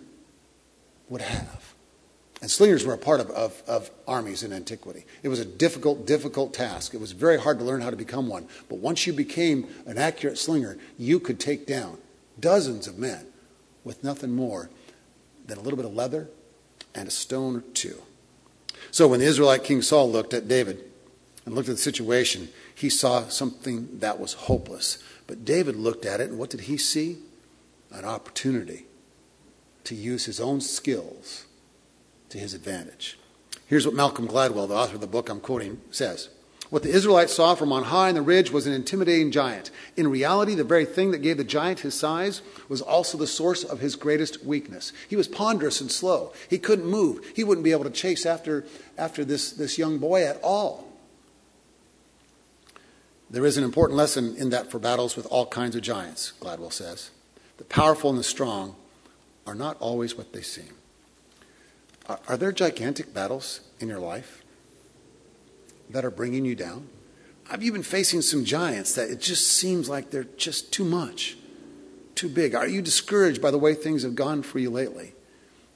would 1.09 1.21
have. 1.21 1.73
And 2.43 2.51
slingers 2.51 2.85
were 2.85 2.93
a 2.93 2.97
part 2.97 3.19
of, 3.19 3.31
of, 3.31 3.63
of, 3.65 3.89
armies 4.07 4.43
in 4.43 4.53
antiquity. 4.53 5.05
It 5.23 5.29
was 5.29 5.39
a 5.39 5.45
difficult, 5.45 6.05
difficult 6.05 6.53
task. 6.53 6.93
It 6.93 7.01
was 7.01 7.13
very 7.13 7.39
hard 7.39 7.57
to 7.57 7.65
learn 7.65 7.81
how 7.81 7.89
to 7.89 7.95
become 7.95 8.27
one. 8.27 8.47
But 8.69 8.77
once 8.77 9.07
you 9.07 9.13
became 9.13 9.67
an 9.87 9.97
accurate 9.97 10.37
slinger, 10.37 10.77
you 10.99 11.19
could 11.19 11.39
take 11.39 11.65
down 11.65 11.97
dozens 12.39 12.85
of 12.85 12.99
men 12.99 13.25
with 13.83 14.03
nothing 14.03 14.35
more 14.35 14.69
than 15.47 15.57
a 15.57 15.61
little 15.61 15.77
bit 15.77 15.87
of 15.87 15.95
leather 15.95 16.29
and 16.93 17.07
a 17.07 17.11
stone 17.11 17.55
or 17.55 17.61
two. 17.73 17.99
So 18.91 19.07
when 19.07 19.21
the 19.21 19.25
Israelite 19.25 19.63
King 19.63 19.81
Saul 19.81 20.11
looked 20.11 20.35
at 20.35 20.47
David 20.47 20.83
and 21.47 21.55
looked 21.55 21.67
at 21.67 21.77
the 21.77 21.81
situation, 21.81 22.49
he 22.79 22.89
saw 22.89 23.27
something 23.27 23.99
that 23.99 24.21
was 24.21 24.33
hopeless. 24.33 24.99
But 25.27 25.43
David 25.43 25.75
looked 25.75 26.05
at 26.05 26.21
it, 26.21 26.29
and 26.29 26.39
what 26.39 26.49
did 26.49 26.61
he 26.61 26.77
see? 26.77 27.17
An 27.91 28.05
opportunity 28.05 28.85
to 29.83 29.95
use 29.95 30.25
his 30.25 30.39
own 30.39 30.61
skills 30.61 31.45
to 32.29 32.37
his 32.37 32.53
advantage. 32.53 33.19
Here's 33.67 33.85
what 33.85 33.95
Malcolm 33.95 34.29
Gladwell, 34.29 34.69
the 34.69 34.75
author 34.75 34.95
of 34.95 35.01
the 35.01 35.07
book 35.07 35.27
I'm 35.27 35.41
quoting, 35.41 35.81
says. 35.91 36.29
What 36.69 36.83
the 36.83 36.91
Israelites 36.91 37.33
saw 37.33 37.53
from 37.53 37.73
on 37.73 37.83
high 37.83 38.09
in 38.09 38.15
the 38.15 38.21
ridge 38.21 38.49
was 38.49 38.65
an 38.65 38.73
intimidating 38.73 39.31
giant. 39.31 39.71
In 39.97 40.07
reality, 40.07 40.55
the 40.55 40.63
very 40.63 40.85
thing 40.85 41.11
that 41.11 41.17
gave 41.17 41.35
the 41.35 41.43
giant 41.43 41.81
his 41.81 41.99
size 41.99 42.41
was 42.69 42.81
also 42.81 43.17
the 43.17 43.27
source 43.27 43.65
of 43.65 43.81
his 43.81 43.97
greatest 43.97 44.45
weakness. 44.45 44.93
He 45.09 45.17
was 45.17 45.27
ponderous 45.27 45.81
and 45.81 45.91
slow. 45.91 46.31
He 46.49 46.59
couldn't 46.59 46.85
move. 46.85 47.25
He 47.35 47.43
wouldn't 47.43 47.65
be 47.65 47.71
able 47.71 47.83
to 47.83 47.89
chase 47.89 48.25
after, 48.25 48.63
after 48.97 49.25
this, 49.25 49.51
this 49.51 49.77
young 49.77 49.97
boy 49.97 50.23
at 50.23 50.39
all. 50.41 50.88
There 53.29 53.45
is 53.45 53.57
an 53.57 53.63
important 53.63 53.97
lesson 53.97 54.35
in 54.37 54.49
that 54.49 54.71
for 54.71 54.79
battles 54.79 55.15
with 55.15 55.27
all 55.27 55.45
kinds 55.45 55.75
of 55.75 55.83
giants, 55.83 56.33
Gladwell 56.39 56.73
says. 56.73 57.11
The 57.57 57.63
powerful 57.63 58.09
and 58.09 58.17
the 58.17 58.23
strong 58.23 58.75
are 59.45 59.53
not 59.53 59.77
always 59.79 60.15
what 60.15 60.33
they 60.33 60.41
seem. 60.41 60.73
Are, 62.07 62.19
are 62.27 62.37
there 62.37 62.51
gigantic 62.51 63.13
battles 63.13 63.61
in 63.79 63.87
your 63.87 63.99
life 63.99 64.43
that 65.89 66.03
are 66.03 66.11
bringing 66.11 66.43
you 66.45 66.55
down? 66.55 66.87
Have 67.49 67.61
you 67.63 67.71
been 67.71 67.83
facing 67.83 68.21
some 68.21 68.45
giants 68.45 68.95
that 68.95 69.09
it 69.09 69.21
just 69.21 69.47
seems 69.47 69.89
like 69.89 70.09
they're 70.09 70.23
just 70.23 70.71
too 70.71 70.83
much, 70.83 71.37
too 72.15 72.29
big? 72.29 72.55
Are 72.55 72.67
you 72.67 72.81
discouraged 72.81 73.41
by 73.41 73.51
the 73.51 73.57
way 73.57 73.73
things 73.73 74.03
have 74.03 74.15
gone 74.15 74.41
for 74.41 74.59
you 74.59 74.69
lately? 74.69 75.13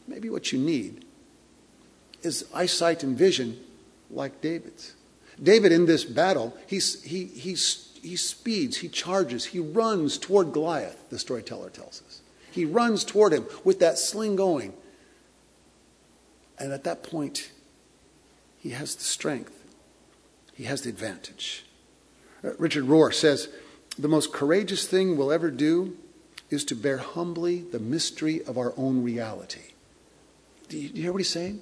Maybe 0.07 0.29
what 0.29 0.51
you 0.51 0.59
need 0.59 1.05
is 2.21 2.45
eyesight 2.53 3.03
and 3.03 3.17
vision 3.17 3.59
like 4.09 4.41
David's. 4.41 4.93
David, 5.41 5.71
in 5.71 5.85
this 5.85 6.03
battle, 6.03 6.55
he's, 6.67 7.01
he, 7.03 7.25
he's, 7.25 7.89
he 8.01 8.15
speeds, 8.15 8.77
he 8.77 8.87
charges, 8.87 9.45
he 9.45 9.59
runs 9.59 10.17
toward 10.17 10.51
Goliath, 10.51 11.09
the 11.09 11.19
storyteller 11.19 11.69
tells 11.69 12.01
us. 12.05 12.21
He 12.51 12.65
runs 12.65 13.03
toward 13.03 13.33
him 13.33 13.45
with 13.63 13.79
that 13.79 13.97
sling 13.97 14.35
going. 14.35 14.73
And 16.59 16.71
at 16.71 16.83
that 16.83 17.03
point, 17.03 17.51
he 18.59 18.69
has 18.69 18.95
the 18.95 19.03
strength, 19.03 19.63
he 20.53 20.65
has 20.65 20.83
the 20.83 20.89
advantage. 20.89 21.65
Uh, 22.43 22.51
Richard 22.57 22.85
Rohr 22.85 23.13
says 23.13 23.49
the 23.97 24.07
most 24.07 24.31
courageous 24.31 24.87
thing 24.87 25.17
we'll 25.17 25.31
ever 25.31 25.49
do 25.49 25.97
is 26.49 26.63
to 26.65 26.75
bear 26.75 26.99
humbly 26.99 27.61
the 27.61 27.79
mystery 27.79 28.43
of 28.43 28.57
our 28.57 28.73
own 28.77 29.03
reality. 29.03 29.73
Do 30.69 30.77
you, 30.77 30.89
do 30.89 30.97
you 30.97 31.03
hear 31.03 31.11
what 31.11 31.19
he's 31.19 31.29
saying? 31.29 31.61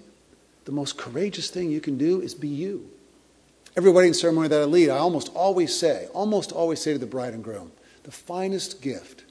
The 0.65 0.71
most 0.71 0.97
courageous 0.97 1.49
thing 1.49 1.71
you 1.71 1.81
can 1.81 1.97
do 1.97 2.21
is 2.21 2.33
be 2.33 2.47
you. 2.47 2.89
Every 3.77 3.91
wedding 3.91 4.13
ceremony 4.13 4.49
that 4.49 4.61
I 4.61 4.65
lead, 4.65 4.89
I 4.89 4.97
almost 4.97 5.29
always 5.33 5.77
say, 5.77 6.07
almost 6.13 6.51
always 6.51 6.81
say 6.81 6.93
to 6.93 6.99
the 6.99 7.05
bride 7.05 7.33
and 7.33 7.43
groom, 7.43 7.71
the 8.03 8.11
finest 8.11 8.81
gift 8.81 9.23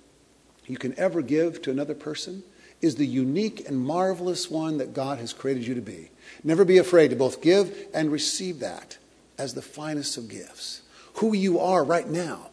you 0.66 0.78
can 0.78 0.99
ever 0.99 1.20
give 1.20 1.61
to 1.62 1.70
another 1.70 1.94
person 1.94 2.42
is 2.80 2.94
the 2.94 3.06
unique 3.06 3.68
and 3.68 3.78
marvelous 3.78 4.50
one 4.50 4.78
that 4.78 4.94
God 4.94 5.18
has 5.18 5.32
created 5.32 5.66
you 5.66 5.75
to 5.75 5.82
be. 5.82 6.11
Never 6.42 6.64
be 6.64 6.78
afraid 6.78 7.09
to 7.09 7.16
both 7.16 7.42
give 7.42 7.87
and 7.92 8.11
receive 8.11 8.61
that 8.61 8.97
as 9.37 9.52
the 9.52 9.62
finest 9.62 10.16
of 10.16 10.28
gifts. 10.28 10.82
Who 11.14 11.35
you 11.35 11.59
are 11.59 11.85
right 11.85 12.09
now 12.09 12.50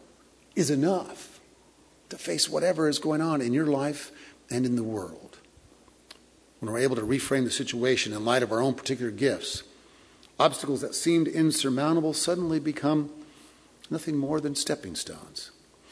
is 0.54 0.70
enough 0.70 1.40
to 2.10 2.18
face 2.18 2.50
whatever 2.50 2.88
is 2.88 2.98
going 2.98 3.20
on 3.20 3.40
in 3.40 3.54
your 3.54 3.66
life 3.66 4.10
and 4.50 4.66
in 4.66 4.76
the 4.76 4.82
world. 4.82 5.38
When 6.60 6.72
we're 6.72 6.80
able 6.80 6.96
to 6.96 7.02
reframe 7.02 7.44
the 7.44 7.50
situation 7.50 8.12
in 8.12 8.24
light 8.24 8.42
of 8.42 8.52
our 8.52 8.60
own 8.60 8.74
particular 8.74 9.10
gifts, 9.10 9.62
obstacles 10.38 10.80
that 10.80 10.94
seemed 10.94 11.28
insurmountable 11.28 12.12
suddenly 12.12 12.60
become 12.60 13.10
nothing 13.90 14.16
more 14.16 14.40
than 14.40 14.54
stepping 14.54 14.94
stones. 14.94 15.50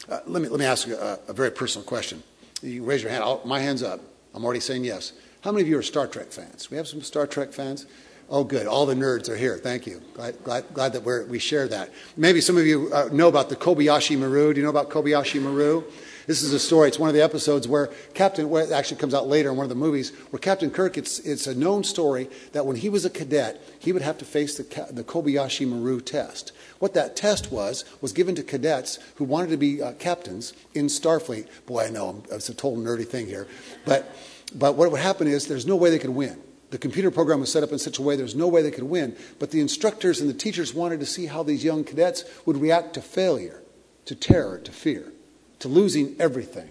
Uh, 0.08 0.20
let, 0.26 0.42
me, 0.42 0.48
let 0.48 0.60
me 0.60 0.64
ask 0.64 0.86
a, 0.88 1.18
a, 1.26 1.32
very 1.32 1.50
personal 1.50 1.84
question. 1.84 2.22
You 2.62 2.84
raise 2.84 3.02
your 3.02 3.10
hand. 3.10 3.24
I'll, 3.24 3.40
my 3.44 3.58
hand's 3.58 3.82
up. 3.82 4.00
I'm 4.34 4.44
already 4.44 4.60
saying 4.60 4.84
yes. 4.84 5.12
How 5.40 5.50
many 5.50 5.62
of 5.62 5.68
you 5.68 5.78
are 5.78 5.82
Star 5.82 6.06
Trek 6.06 6.30
fans? 6.30 6.70
We 6.70 6.76
have 6.76 6.86
some 6.86 7.02
Star 7.02 7.26
Trek 7.26 7.52
fans? 7.52 7.86
Oh, 8.28 8.44
good. 8.44 8.66
All 8.66 8.86
the 8.86 8.94
nerds 8.94 9.28
are 9.28 9.36
here. 9.36 9.56
Thank 9.56 9.86
you. 9.86 10.02
Glad, 10.14 10.42
glad, 10.42 10.64
glad 10.74 10.92
that 10.92 11.28
we 11.28 11.38
share 11.38 11.68
that. 11.68 11.90
Maybe 12.16 12.40
some 12.40 12.56
of 12.56 12.66
you 12.66 12.90
uh, 12.92 13.08
know 13.12 13.28
about 13.28 13.48
the 13.48 13.56
Kobayashi 13.56 14.18
Maru. 14.18 14.52
Do 14.52 14.60
you 14.60 14.64
know 14.64 14.70
about 14.70 14.90
Kobayashi 14.90 15.40
Maru? 15.40 15.84
This 16.26 16.42
is 16.42 16.52
a 16.52 16.58
story. 16.58 16.88
It's 16.88 16.98
one 16.98 17.08
of 17.08 17.14
the 17.14 17.22
episodes 17.22 17.68
where 17.68 17.88
Captain, 18.12 18.50
where 18.50 18.64
it 18.64 18.72
actually 18.72 18.96
comes 18.96 19.14
out 19.14 19.28
later 19.28 19.50
in 19.50 19.56
one 19.56 19.64
of 19.64 19.68
the 19.68 19.76
movies, 19.76 20.10
where 20.30 20.40
Captain 20.40 20.70
Kirk, 20.72 20.98
it's, 20.98 21.20
it's 21.20 21.46
a 21.46 21.54
known 21.54 21.84
story 21.84 22.28
that 22.50 22.66
when 22.66 22.76
he 22.76 22.88
was 22.88 23.04
a 23.04 23.10
cadet, 23.10 23.62
he 23.78 23.92
would 23.92 24.02
have 24.02 24.18
to 24.18 24.24
face 24.24 24.56
the, 24.56 24.64
the 24.90 25.04
Kobayashi 25.04 25.68
Maru 25.68 26.00
test. 26.00 26.50
What 26.80 26.94
that 26.94 27.14
test 27.14 27.52
was, 27.52 27.84
was 28.00 28.12
given 28.12 28.34
to 28.34 28.42
cadets 28.42 28.98
who 29.16 29.24
wanted 29.24 29.50
to 29.50 29.56
be 29.56 29.80
uh, 29.80 29.92
captains 29.92 30.52
in 30.74 30.86
Starfleet. 30.86 31.46
Boy, 31.66 31.84
I 31.84 31.90
know, 31.90 32.24
it's 32.32 32.48
a 32.48 32.54
total 32.54 32.82
nerdy 32.82 33.06
thing 33.06 33.26
here. 33.26 33.46
But, 33.84 34.12
but 34.52 34.74
what 34.74 34.90
would 34.90 35.00
happen 35.00 35.28
is 35.28 35.46
there's 35.46 35.66
no 35.66 35.76
way 35.76 35.90
they 35.90 36.00
could 36.00 36.10
win. 36.10 36.40
The 36.70 36.78
computer 36.78 37.12
program 37.12 37.38
was 37.38 37.52
set 37.52 37.62
up 37.62 37.70
in 37.70 37.78
such 37.78 37.98
a 37.98 38.02
way 38.02 38.16
there's 38.16 38.34
no 38.34 38.48
way 38.48 38.62
they 38.62 38.72
could 38.72 38.82
win. 38.82 39.16
But 39.38 39.52
the 39.52 39.60
instructors 39.60 40.20
and 40.20 40.28
the 40.28 40.34
teachers 40.34 40.74
wanted 40.74 40.98
to 40.98 41.06
see 41.06 41.26
how 41.26 41.44
these 41.44 41.62
young 41.62 41.84
cadets 41.84 42.24
would 42.44 42.60
react 42.60 42.94
to 42.94 43.00
failure, 43.00 43.62
to 44.06 44.16
terror, 44.16 44.58
to 44.58 44.72
fear 44.72 45.12
to 45.60 45.68
losing 45.68 46.16
everything. 46.18 46.70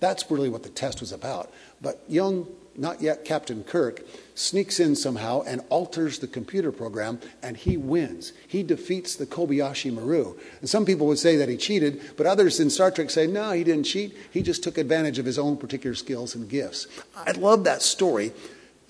That's 0.00 0.30
really 0.30 0.48
what 0.48 0.64
the 0.64 0.68
test 0.68 1.00
was 1.00 1.12
about. 1.12 1.52
But 1.80 2.02
young, 2.08 2.48
not 2.76 3.00
yet 3.00 3.24
Captain 3.24 3.62
Kirk, 3.62 4.02
sneaks 4.34 4.80
in 4.80 4.96
somehow 4.96 5.42
and 5.42 5.60
alters 5.68 6.18
the 6.18 6.26
computer 6.26 6.72
program, 6.72 7.20
and 7.42 7.56
he 7.56 7.76
wins. 7.76 8.32
He 8.48 8.62
defeats 8.62 9.14
the 9.14 9.26
Kobayashi 9.26 9.92
Maru. 9.92 10.34
And 10.60 10.68
some 10.68 10.84
people 10.84 11.06
would 11.06 11.18
say 11.18 11.36
that 11.36 11.48
he 11.48 11.56
cheated, 11.56 12.00
but 12.16 12.26
others 12.26 12.58
in 12.58 12.70
Star 12.70 12.90
Trek 12.90 13.10
say, 13.10 13.26
no, 13.26 13.52
he 13.52 13.62
didn't 13.62 13.84
cheat. 13.84 14.16
He 14.30 14.42
just 14.42 14.64
took 14.64 14.78
advantage 14.78 15.18
of 15.18 15.26
his 15.26 15.38
own 15.38 15.56
particular 15.56 15.94
skills 15.94 16.34
and 16.34 16.48
gifts. 16.48 16.88
I 17.14 17.32
love 17.32 17.64
that 17.64 17.82
story, 17.82 18.32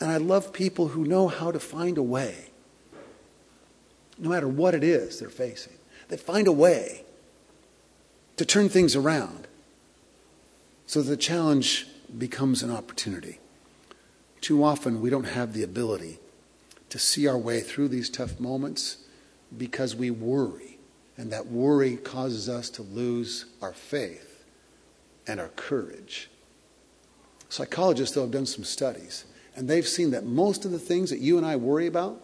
and 0.00 0.10
I 0.10 0.16
love 0.16 0.52
people 0.52 0.88
who 0.88 1.04
know 1.04 1.28
how 1.28 1.50
to 1.50 1.60
find 1.60 1.98
a 1.98 2.02
way, 2.02 2.50
no 4.18 4.30
matter 4.30 4.48
what 4.48 4.74
it 4.74 4.84
is 4.84 5.18
they're 5.18 5.28
facing. 5.28 5.74
They 6.08 6.16
find 6.16 6.46
a 6.46 6.52
way 6.52 7.04
to 8.36 8.44
turn 8.44 8.68
things 8.68 8.96
around 8.96 9.46
so 10.86 11.02
the 11.02 11.16
challenge 11.16 11.86
becomes 12.18 12.62
an 12.62 12.70
opportunity. 12.70 13.38
Too 14.40 14.62
often, 14.62 15.00
we 15.00 15.10
don't 15.10 15.24
have 15.24 15.52
the 15.52 15.62
ability 15.62 16.18
to 16.90 16.98
see 16.98 17.26
our 17.26 17.38
way 17.38 17.60
through 17.60 17.88
these 17.88 18.10
tough 18.10 18.38
moments 18.38 18.98
because 19.56 19.94
we 19.94 20.10
worry, 20.10 20.78
and 21.16 21.32
that 21.32 21.46
worry 21.46 21.96
causes 21.96 22.48
us 22.48 22.68
to 22.70 22.82
lose 22.82 23.46
our 23.62 23.72
faith 23.72 24.44
and 25.26 25.40
our 25.40 25.48
courage. 25.48 26.28
Psychologists, 27.48 28.14
though, 28.14 28.22
have 28.22 28.30
done 28.30 28.46
some 28.46 28.64
studies, 28.64 29.24
and 29.54 29.68
they've 29.68 29.86
seen 29.86 30.10
that 30.10 30.24
most 30.24 30.64
of 30.64 30.70
the 30.70 30.78
things 30.78 31.10
that 31.10 31.20
you 31.20 31.36
and 31.36 31.46
I 31.46 31.56
worry 31.56 31.86
about 31.86 32.20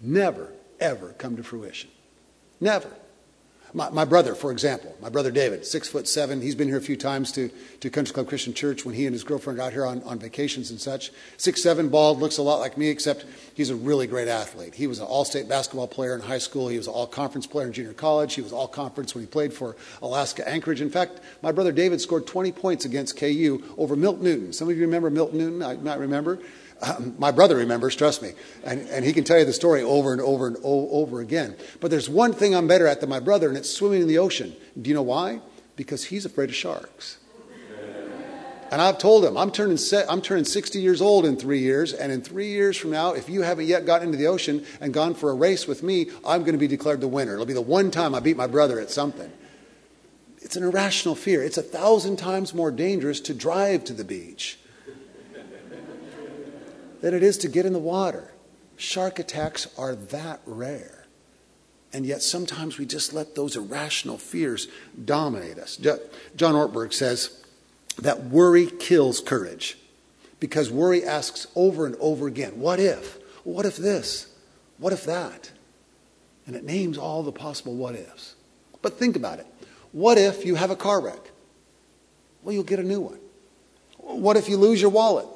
never, 0.00 0.52
ever 0.80 1.14
come 1.18 1.36
to 1.36 1.42
fruition. 1.42 1.90
Never. 2.60 2.90
My, 3.74 3.88
my, 3.88 4.04
brother, 4.04 4.34
for 4.34 4.52
example, 4.52 4.94
my 5.00 5.08
brother 5.08 5.30
David, 5.30 5.64
six 5.64 5.88
foot 5.88 6.06
seven, 6.06 6.42
he's 6.42 6.54
been 6.54 6.68
here 6.68 6.76
a 6.76 6.82
few 6.82 6.96
times 6.96 7.32
to, 7.32 7.48
to 7.80 7.88
Country 7.88 8.12
Club 8.12 8.28
Christian 8.28 8.52
Church 8.52 8.84
when 8.84 8.94
he 8.94 9.06
and 9.06 9.14
his 9.14 9.24
girlfriend 9.24 9.58
got 9.58 9.72
here 9.72 9.86
on, 9.86 10.02
on 10.02 10.18
vacations 10.18 10.70
and 10.70 10.78
such. 10.78 11.10
Six 11.38 11.62
seven, 11.62 11.88
bald, 11.88 12.18
looks 12.18 12.36
a 12.36 12.42
lot 12.42 12.60
like 12.60 12.76
me, 12.76 12.88
except 12.88 13.24
he's 13.54 13.70
a 13.70 13.74
really 13.74 14.06
great 14.06 14.28
athlete. 14.28 14.74
He 14.74 14.86
was 14.86 14.98
an 14.98 15.06
all 15.06 15.24
state 15.24 15.48
basketball 15.48 15.88
player 15.88 16.14
in 16.14 16.20
high 16.20 16.38
school. 16.38 16.68
He 16.68 16.76
was 16.76 16.86
an 16.86 16.92
all 16.92 17.06
conference 17.06 17.46
player 17.46 17.66
in 17.66 17.72
junior 17.72 17.94
college. 17.94 18.34
He 18.34 18.42
was 18.42 18.52
all 18.52 18.68
conference 18.68 19.14
when 19.14 19.24
he 19.24 19.28
played 19.28 19.54
for 19.54 19.74
Alaska 20.02 20.46
Anchorage. 20.46 20.82
In 20.82 20.90
fact, 20.90 21.20
my 21.40 21.50
brother 21.50 21.72
David 21.72 22.00
scored 22.02 22.26
20 22.26 22.52
points 22.52 22.84
against 22.84 23.16
KU 23.16 23.62
over 23.78 23.96
Milt 23.96 24.20
Newton. 24.20 24.52
Some 24.52 24.68
of 24.68 24.76
you 24.76 24.82
remember 24.82 25.08
Milt 25.08 25.32
Newton, 25.32 25.62
I 25.62 25.76
might 25.76 25.98
remember. 25.98 26.40
Um, 26.80 27.14
my 27.18 27.30
brother 27.30 27.56
remembers, 27.56 27.94
trust 27.94 28.22
me, 28.22 28.32
and, 28.64 28.88
and 28.88 29.04
he 29.04 29.12
can 29.12 29.24
tell 29.24 29.38
you 29.38 29.44
the 29.44 29.52
story 29.52 29.82
over 29.82 30.12
and 30.12 30.20
over 30.20 30.46
and 30.46 30.56
over 30.62 31.20
again. 31.20 31.56
But 31.80 31.90
there's 31.90 32.08
one 32.08 32.32
thing 32.32 32.54
I'm 32.54 32.66
better 32.66 32.86
at 32.86 33.00
than 33.00 33.08
my 33.08 33.20
brother, 33.20 33.48
and 33.48 33.56
it's 33.56 33.70
swimming 33.70 34.02
in 34.02 34.08
the 34.08 34.18
ocean. 34.18 34.54
Do 34.80 34.88
you 34.88 34.94
know 34.94 35.02
why? 35.02 35.40
Because 35.76 36.04
he's 36.04 36.24
afraid 36.24 36.48
of 36.48 36.56
sharks. 36.56 37.18
And 38.72 38.80
I've 38.80 38.96
told 38.96 39.22
him, 39.22 39.36
I'm 39.36 39.50
turning, 39.50 39.78
I'm 40.08 40.22
turning 40.22 40.46
60 40.46 40.80
years 40.80 41.02
old 41.02 41.26
in 41.26 41.36
three 41.36 41.58
years, 41.58 41.92
and 41.92 42.10
in 42.10 42.22
three 42.22 42.48
years 42.48 42.74
from 42.76 42.90
now, 42.90 43.12
if 43.12 43.28
you 43.28 43.42
haven't 43.42 43.66
yet 43.66 43.84
gotten 43.84 44.08
into 44.08 44.16
the 44.16 44.26
ocean 44.28 44.64
and 44.80 44.94
gone 44.94 45.12
for 45.12 45.30
a 45.30 45.34
race 45.34 45.68
with 45.68 45.82
me, 45.82 46.06
I'm 46.24 46.40
going 46.40 46.54
to 46.54 46.58
be 46.58 46.68
declared 46.68 47.02
the 47.02 47.08
winner. 47.08 47.34
It'll 47.34 47.44
be 47.44 47.52
the 47.52 47.60
one 47.60 47.90
time 47.90 48.14
I 48.14 48.20
beat 48.20 48.38
my 48.38 48.46
brother 48.46 48.80
at 48.80 48.90
something. 48.90 49.30
It's 50.40 50.56
an 50.56 50.64
irrational 50.64 51.14
fear. 51.14 51.42
It's 51.42 51.58
a 51.58 51.62
thousand 51.62 52.16
times 52.16 52.54
more 52.54 52.70
dangerous 52.70 53.20
to 53.20 53.34
drive 53.34 53.84
to 53.84 53.92
the 53.92 54.04
beach 54.04 54.58
than 57.02 57.12
it 57.12 57.22
is 57.22 57.36
to 57.38 57.48
get 57.48 57.66
in 57.66 57.74
the 57.74 57.78
water. 57.78 58.32
Shark 58.76 59.18
attacks 59.18 59.68
are 59.76 59.94
that 59.94 60.40
rare. 60.46 61.04
And 61.92 62.06
yet 62.06 62.22
sometimes 62.22 62.78
we 62.78 62.86
just 62.86 63.12
let 63.12 63.34
those 63.34 63.54
irrational 63.54 64.16
fears 64.16 64.66
dominate 65.04 65.58
us. 65.58 65.76
John 65.76 66.54
Ortberg 66.54 66.94
says 66.94 67.44
that 67.98 68.24
worry 68.24 68.66
kills 68.66 69.20
courage 69.20 69.76
because 70.40 70.70
worry 70.70 71.04
asks 71.04 71.46
over 71.54 71.84
and 71.84 71.94
over 72.00 72.26
again, 72.26 72.58
what 72.58 72.80
if? 72.80 73.18
What 73.44 73.66
if 73.66 73.76
this? 73.76 74.32
What 74.78 74.94
if 74.94 75.04
that? 75.04 75.50
And 76.46 76.56
it 76.56 76.64
names 76.64 76.96
all 76.96 77.22
the 77.22 77.32
possible 77.32 77.74
what 77.74 77.94
ifs. 77.94 78.36
But 78.80 78.98
think 78.98 79.16
about 79.16 79.38
it. 79.38 79.46
What 79.92 80.18
if 80.18 80.46
you 80.46 80.54
have 80.54 80.70
a 80.70 80.76
car 80.76 81.00
wreck? 81.00 81.30
Well, 82.42 82.54
you'll 82.54 82.64
get 82.64 82.78
a 82.78 82.84
new 82.84 83.00
one. 83.00 83.18
What 83.98 84.36
if 84.36 84.48
you 84.48 84.56
lose 84.56 84.80
your 84.80 84.90
wallet? 84.90 85.26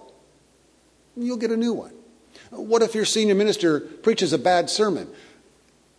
You'll 1.16 1.38
get 1.38 1.50
a 1.50 1.56
new 1.56 1.73
one. 1.73 1.92
What 2.50 2.82
if 2.82 2.94
your 2.94 3.04
senior 3.04 3.35
minister 3.35 3.80
preaches 3.80 4.32
a 4.32 4.38
bad 4.38 4.68
sermon? 4.70 5.08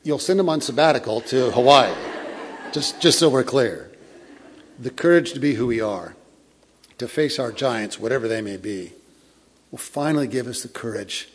You'll 0.04 0.20
send 0.20 0.40
him 0.40 0.50
on 0.50 0.62
sabbatical 0.62 1.22
to 1.22 1.52
Hawaii, 1.52 1.94
just, 2.72 3.02
just 3.02 3.20
so 3.20 3.30
we're 3.30 3.44
clear. 3.44 3.92
The 4.80 4.92
courage 4.92 5.34
to 5.34 5.40
be 5.40 5.56
who 5.56 5.68
we 5.68 5.82
are, 5.82 6.16
to 7.00 7.08
face 7.08 7.40
our 7.40 7.52
giants, 7.52 8.00
whatever 8.00 8.28
they 8.28 8.42
may 8.42 8.58
be, 8.58 8.94
will 9.72 9.80
finally 9.80 10.28
give 10.28 10.48
us 10.48 10.62
the 10.62 10.70
courage 10.70 11.30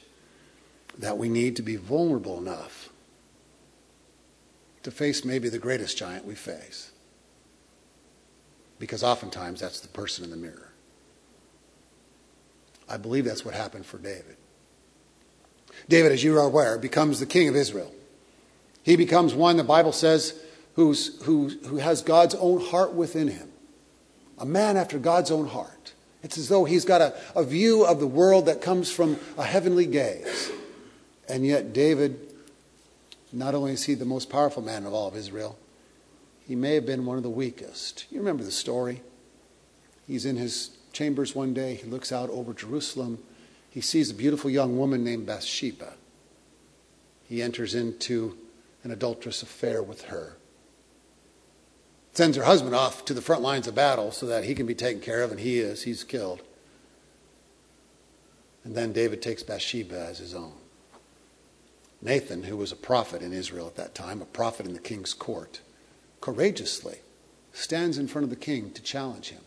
that 0.98 1.18
we 1.18 1.28
need 1.28 1.56
to 1.56 1.62
be 1.62 1.76
vulnerable 1.76 2.38
enough 2.38 2.90
to 4.82 4.90
face 4.90 5.24
maybe 5.24 5.48
the 5.48 5.58
greatest 5.58 5.96
giant 5.96 6.24
we 6.24 6.34
face. 6.34 6.92
Because 8.78 9.02
oftentimes 9.02 9.60
that's 9.60 9.80
the 9.80 9.88
person 9.88 10.24
in 10.24 10.30
the 10.30 10.36
mirror. 10.36 10.71
I 12.88 12.96
believe 12.96 13.24
that's 13.24 13.44
what 13.44 13.54
happened 13.54 13.86
for 13.86 13.98
David. 13.98 14.36
David, 15.88 16.12
as 16.12 16.22
you 16.22 16.36
are 16.36 16.46
aware, 16.46 16.78
becomes 16.78 17.20
the 17.20 17.26
king 17.26 17.48
of 17.48 17.56
Israel. 17.56 17.92
He 18.82 18.96
becomes 18.96 19.34
one, 19.34 19.56
the 19.56 19.64
Bible 19.64 19.92
says, 19.92 20.40
who's, 20.74 21.22
who, 21.22 21.48
who 21.66 21.76
has 21.76 22.02
God's 22.02 22.34
own 22.34 22.60
heart 22.60 22.94
within 22.94 23.28
him. 23.28 23.48
A 24.38 24.46
man 24.46 24.76
after 24.76 24.98
God's 24.98 25.30
own 25.30 25.46
heart. 25.46 25.92
It's 26.22 26.38
as 26.38 26.48
though 26.48 26.64
he's 26.64 26.84
got 26.84 27.00
a, 27.00 27.14
a 27.34 27.44
view 27.44 27.84
of 27.84 28.00
the 28.00 28.06
world 28.06 28.46
that 28.46 28.60
comes 28.60 28.90
from 28.90 29.18
a 29.36 29.44
heavenly 29.44 29.86
gaze. 29.86 30.50
And 31.28 31.46
yet, 31.46 31.72
David, 31.72 32.18
not 33.32 33.54
only 33.54 33.72
is 33.72 33.84
he 33.84 33.94
the 33.94 34.04
most 34.04 34.30
powerful 34.30 34.62
man 34.62 34.84
of 34.86 34.92
all 34.92 35.08
of 35.08 35.16
Israel, 35.16 35.58
he 36.46 36.56
may 36.56 36.74
have 36.74 36.86
been 36.86 37.06
one 37.06 37.16
of 37.16 37.22
the 37.22 37.30
weakest. 37.30 38.06
You 38.10 38.18
remember 38.18 38.42
the 38.42 38.50
story? 38.50 39.02
He's 40.06 40.26
in 40.26 40.36
his 40.36 40.76
chambers 40.92 41.34
one 41.34 41.54
day. 41.54 41.74
He 41.74 41.86
looks 41.86 42.12
out 42.12 42.30
over 42.30 42.52
Jerusalem. 42.52 43.22
He 43.70 43.80
sees 43.80 44.10
a 44.10 44.14
beautiful 44.14 44.50
young 44.50 44.78
woman 44.78 45.02
named 45.02 45.26
Bathsheba. 45.26 45.94
He 47.28 47.42
enters 47.42 47.74
into 47.74 48.36
an 48.84 48.90
adulterous 48.90 49.42
affair 49.42 49.82
with 49.82 50.02
her. 50.04 50.36
Sends 52.12 52.36
her 52.36 52.44
husband 52.44 52.74
off 52.74 53.04
to 53.06 53.14
the 53.14 53.22
front 53.22 53.42
lines 53.42 53.66
of 53.66 53.74
battle 53.74 54.12
so 54.12 54.26
that 54.26 54.44
he 54.44 54.54
can 54.54 54.66
be 54.66 54.74
taken 54.74 55.00
care 55.00 55.22
of, 55.22 55.30
and 55.30 55.40
he 55.40 55.58
is. 55.58 55.84
He's 55.84 56.04
killed. 56.04 56.42
And 58.64 58.74
then 58.74 58.92
David 58.92 59.22
takes 59.22 59.42
Bathsheba 59.42 59.98
as 59.98 60.18
his 60.18 60.34
own. 60.34 60.52
Nathan, 62.02 62.42
who 62.42 62.56
was 62.56 62.72
a 62.72 62.76
prophet 62.76 63.22
in 63.22 63.32
Israel 63.32 63.66
at 63.66 63.76
that 63.76 63.94
time, 63.94 64.20
a 64.20 64.26
prophet 64.26 64.66
in 64.66 64.74
the 64.74 64.80
king's 64.80 65.14
court, 65.14 65.60
courageously 66.20 66.98
stands 67.52 67.96
in 67.96 68.08
front 68.08 68.24
of 68.24 68.30
the 68.30 68.36
king 68.36 68.72
to 68.72 68.82
challenge 68.82 69.30
him. 69.30 69.42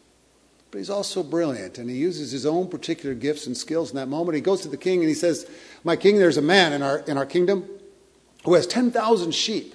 But 0.76 0.80
he's 0.80 0.90
also 0.90 1.24
brilliant, 1.24 1.78
and 1.78 1.90
he 1.90 1.96
uses 1.96 2.32
his 2.32 2.46
own 2.46 2.68
particular 2.68 3.16
gifts 3.16 3.48
and 3.48 3.56
skills 3.56 3.92
in 3.92 3.96
that 3.96 4.10
moment. 4.10 4.36
He 4.36 4.42
goes 4.42 4.60
to 4.64 4.68
the 4.68 4.76
king 4.76 5.00
and 5.00 5.08
he 5.08 5.16
says, 5.16 5.50
My 5.86 5.96
king, 5.96 6.18
there's 6.18 6.36
a 6.36 6.42
man 6.42 6.74
in 6.74 6.82
our, 6.82 6.98
in 7.08 7.18
our 7.18 7.26
kingdom 7.26 7.66
who 8.44 8.56
has 8.56 8.68
10,000 8.68 9.34
sheep. 9.34 9.74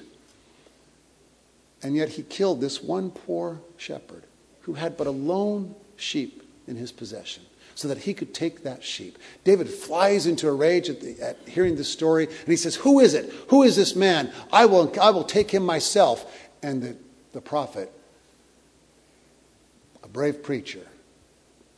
And 1.83 1.97
yet 1.97 2.11
he 2.11 2.23
killed 2.23 2.61
this 2.61 2.83
one 2.83 3.13
poor 3.13 3.63
shepherd 3.79 4.25
who 4.61 4.75
had 4.75 4.99
but 4.99 5.07
a 5.07 5.11
lone 5.11 5.75
sheep 5.97 6.43
in 6.67 6.77
his 6.77 6.93
possession 6.93 7.45
so 7.75 7.89
that 7.89 7.97
he 7.97 8.13
could 8.13 8.35
take 8.35 8.63
that 8.65 8.85
sheep. 8.85 9.17
David 9.43 9.71
flies 9.71 10.27
into 10.27 10.49
a 10.49 10.53
rage 10.53 10.91
at, 10.91 11.01
the, 11.01 11.19
at, 11.23 11.39
hearing 11.49 11.77
this 11.77 11.89
story, 11.89 12.27
and 12.27 12.49
he 12.49 12.57
says, 12.57 12.75
Who 12.75 13.01
is 13.01 13.15
it? 13.15 13.33
Who 13.49 13.63
is 13.63 13.75
this 13.75 13.97
man? 13.97 14.31
I 14.53 14.67
will, 14.67 14.93
I 15.01 15.09
will 15.13 15.25
take 15.25 15.51
him 15.51 15.65
myself. 15.65 16.31
And 16.63 16.83
the, 16.83 16.97
the 17.33 17.41
prophet, 17.41 17.91
a 20.03 20.09
brave 20.09 20.43
preacher, 20.43 20.87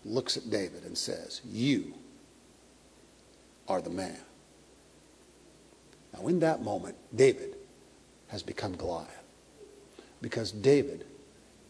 looks 0.05 0.37
at 0.37 0.51
David 0.51 0.85
and 0.85 0.97
says, 0.97 1.41
You 1.45 1.95
are 3.69 3.81
the 3.81 3.91
man. 3.91 4.19
Now, 6.13 6.27
in 6.27 6.41
that 6.41 6.63
moment, 6.63 6.97
David 7.15 7.57
has 8.29 8.43
become 8.43 8.77
Goliath 8.77 9.23
because 10.21 10.53
David 10.53 11.07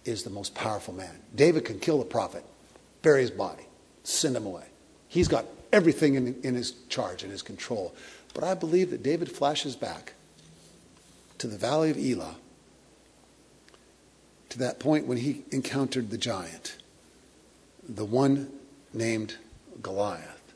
is 0.05 0.23
the 0.23 0.31
most 0.31 0.55
powerful 0.55 0.95
man. 0.95 1.21
David 1.35 1.65
can 1.65 1.79
kill 1.79 1.99
the 1.99 2.05
prophet, 2.05 2.45
bury 3.03 3.23
his 3.23 3.31
body 3.31 3.67
send 4.05 4.37
him 4.37 4.47
away. 4.47 4.65
He's 5.09 5.29
got 5.29 5.47
everything 5.73 6.15
in, 6.15 6.41
in 6.43 6.55
his 6.55 6.73
charge, 6.89 7.25
in 7.25 7.31
his 7.31 7.43
control. 7.43 7.95
But 8.35 8.45
I 8.45 8.55
believe 8.55 8.91
that 8.91 9.03
David 9.03 9.31
flashes 9.31 9.77
back 9.77 10.15
to 11.39 11.47
the 11.47 11.59
valley 11.59 11.91
of 11.91 11.99
Elah, 11.99 12.37
to 14.51 14.59
that 14.59 14.79
point 14.79 15.07
when 15.07 15.19
he 15.19 15.45
encountered 15.51 16.11
the 16.11 16.19
giant, 16.19 16.77
the 17.89 18.05
one 18.05 18.51
named 18.93 19.37
Goliath. 19.81 20.55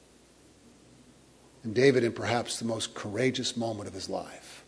And 1.62 1.75
David, 1.75 2.05
in 2.05 2.12
perhaps 2.12 2.59
the 2.59 2.65
most 2.65 2.95
courageous 2.95 3.57
moment 3.57 3.89
of 3.89 3.95
his 3.95 4.09
life, 4.09 4.65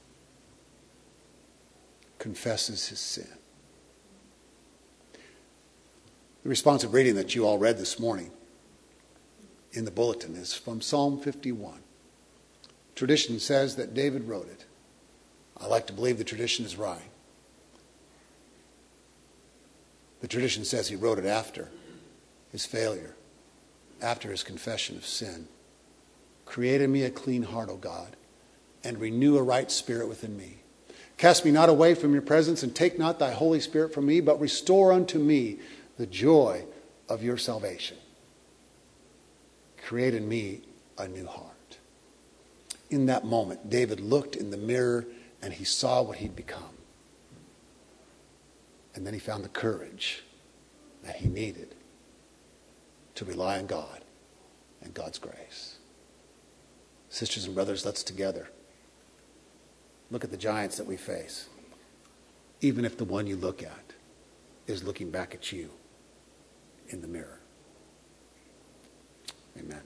confesses 2.19 2.89
his 2.89 2.99
sin. 2.99 3.29
The 6.43 6.49
responsive 6.49 6.93
reading 6.93 7.15
that 7.15 7.35
you 7.35 7.47
all 7.47 7.59
read 7.59 7.79
this 7.79 8.01
morning 8.01 8.31
in 9.73 9.85
the 9.85 9.91
bulletin 9.91 10.35
is 10.35 10.55
from 10.55 10.81
Psalm 10.81 11.21
51. 11.21 11.79
Tradition 12.95 13.39
says 13.39 13.77
that 13.77 13.95
David 13.95 14.25
wrote 14.25 14.49
it. 14.49 14.65
I 15.57 15.67
like 15.67 15.87
to 15.89 15.93
believe 15.93 16.19
the 16.19 16.25
tradition 16.25 16.65
is 16.65 16.77
right. 16.77 17.11
The 20.21 20.27
tradition 20.27 20.65
says 20.65 20.89
he 20.89 20.97
wrote 20.97 21.19
it 21.19 21.27
after 21.27 21.69
his 22.53 22.67
failure, 22.67 23.15
after 24.01 24.31
his 24.31 24.43
confession 24.43 24.97
of 24.97 25.07
sin. 25.07 25.49
Create 26.45 26.81
in 26.81 26.91
me 26.91 27.03
a 27.03 27.11
clean 27.11 27.43
heart, 27.43 27.69
O 27.69 27.77
God, 27.77 28.17
and 28.83 28.99
renew 28.99 29.37
a 29.37 29.43
right 29.43 29.71
spirit 29.71 30.09
within 30.09 30.37
me. 30.37 30.59
Cast 31.17 31.45
me 31.45 31.51
not 31.51 31.69
away 31.69 31.95
from 31.95 32.13
your 32.13 32.23
presence, 32.23 32.63
and 32.63 32.75
take 32.75 32.99
not 32.99 33.19
thy 33.19 33.33
Holy 33.33 33.61
Spirit 33.61 33.93
from 33.93 34.07
me, 34.07 34.21
but 34.21 34.41
restore 34.41 34.93
unto 34.93 35.19
me 35.19 35.59
the 35.99 36.07
joy 36.07 36.65
of 37.09 37.23
your 37.23 37.37
salvation. 37.37 37.97
Create 39.85 40.15
in 40.15 40.29
me 40.29 40.61
a 40.97 41.09
new 41.09 41.27
heart. 41.27 41.79
In 42.91 43.07
that 43.07 43.25
moment, 43.25 43.69
David 43.69 44.01
looked 44.01 44.37
in 44.37 44.51
the 44.51 44.57
mirror 44.57 45.07
and 45.43 45.53
he 45.53 45.65
saw 45.65 46.03
what 46.03 46.19
he'd 46.19 46.37
become. 46.37 46.63
And 48.95 49.07
then 49.07 49.15
he 49.15 49.21
found 49.21 49.45
the 49.45 49.51
courage 49.51 50.25
that 51.05 51.17
he 51.17 51.29
needed 51.29 51.75
to 53.19 53.25
rely 53.25 53.59
on 53.59 53.67
God 53.67 54.05
and 54.81 54.95
God's 54.95 55.19
grace. 55.19 55.79
Sisters 57.09 57.47
and 57.47 57.55
brothers, 57.55 57.85
let's 57.85 58.05
together 58.05 58.49
look 60.13 60.23
at 60.23 60.31
the 60.31 60.37
giants 60.37 60.77
that 60.77 60.87
we 60.87 60.97
face, 60.97 61.49
even 62.61 62.85
if 62.85 62.97
the 62.97 63.05
one 63.05 63.27
you 63.27 63.35
look 63.35 63.61
at 63.61 63.93
is 64.69 64.85
looking 64.85 65.11
back 65.11 65.35
at 65.35 65.51
you 65.51 65.69
in 66.91 67.01
the 67.01 67.09
mirror. 67.09 67.41
Amen. 69.59 69.83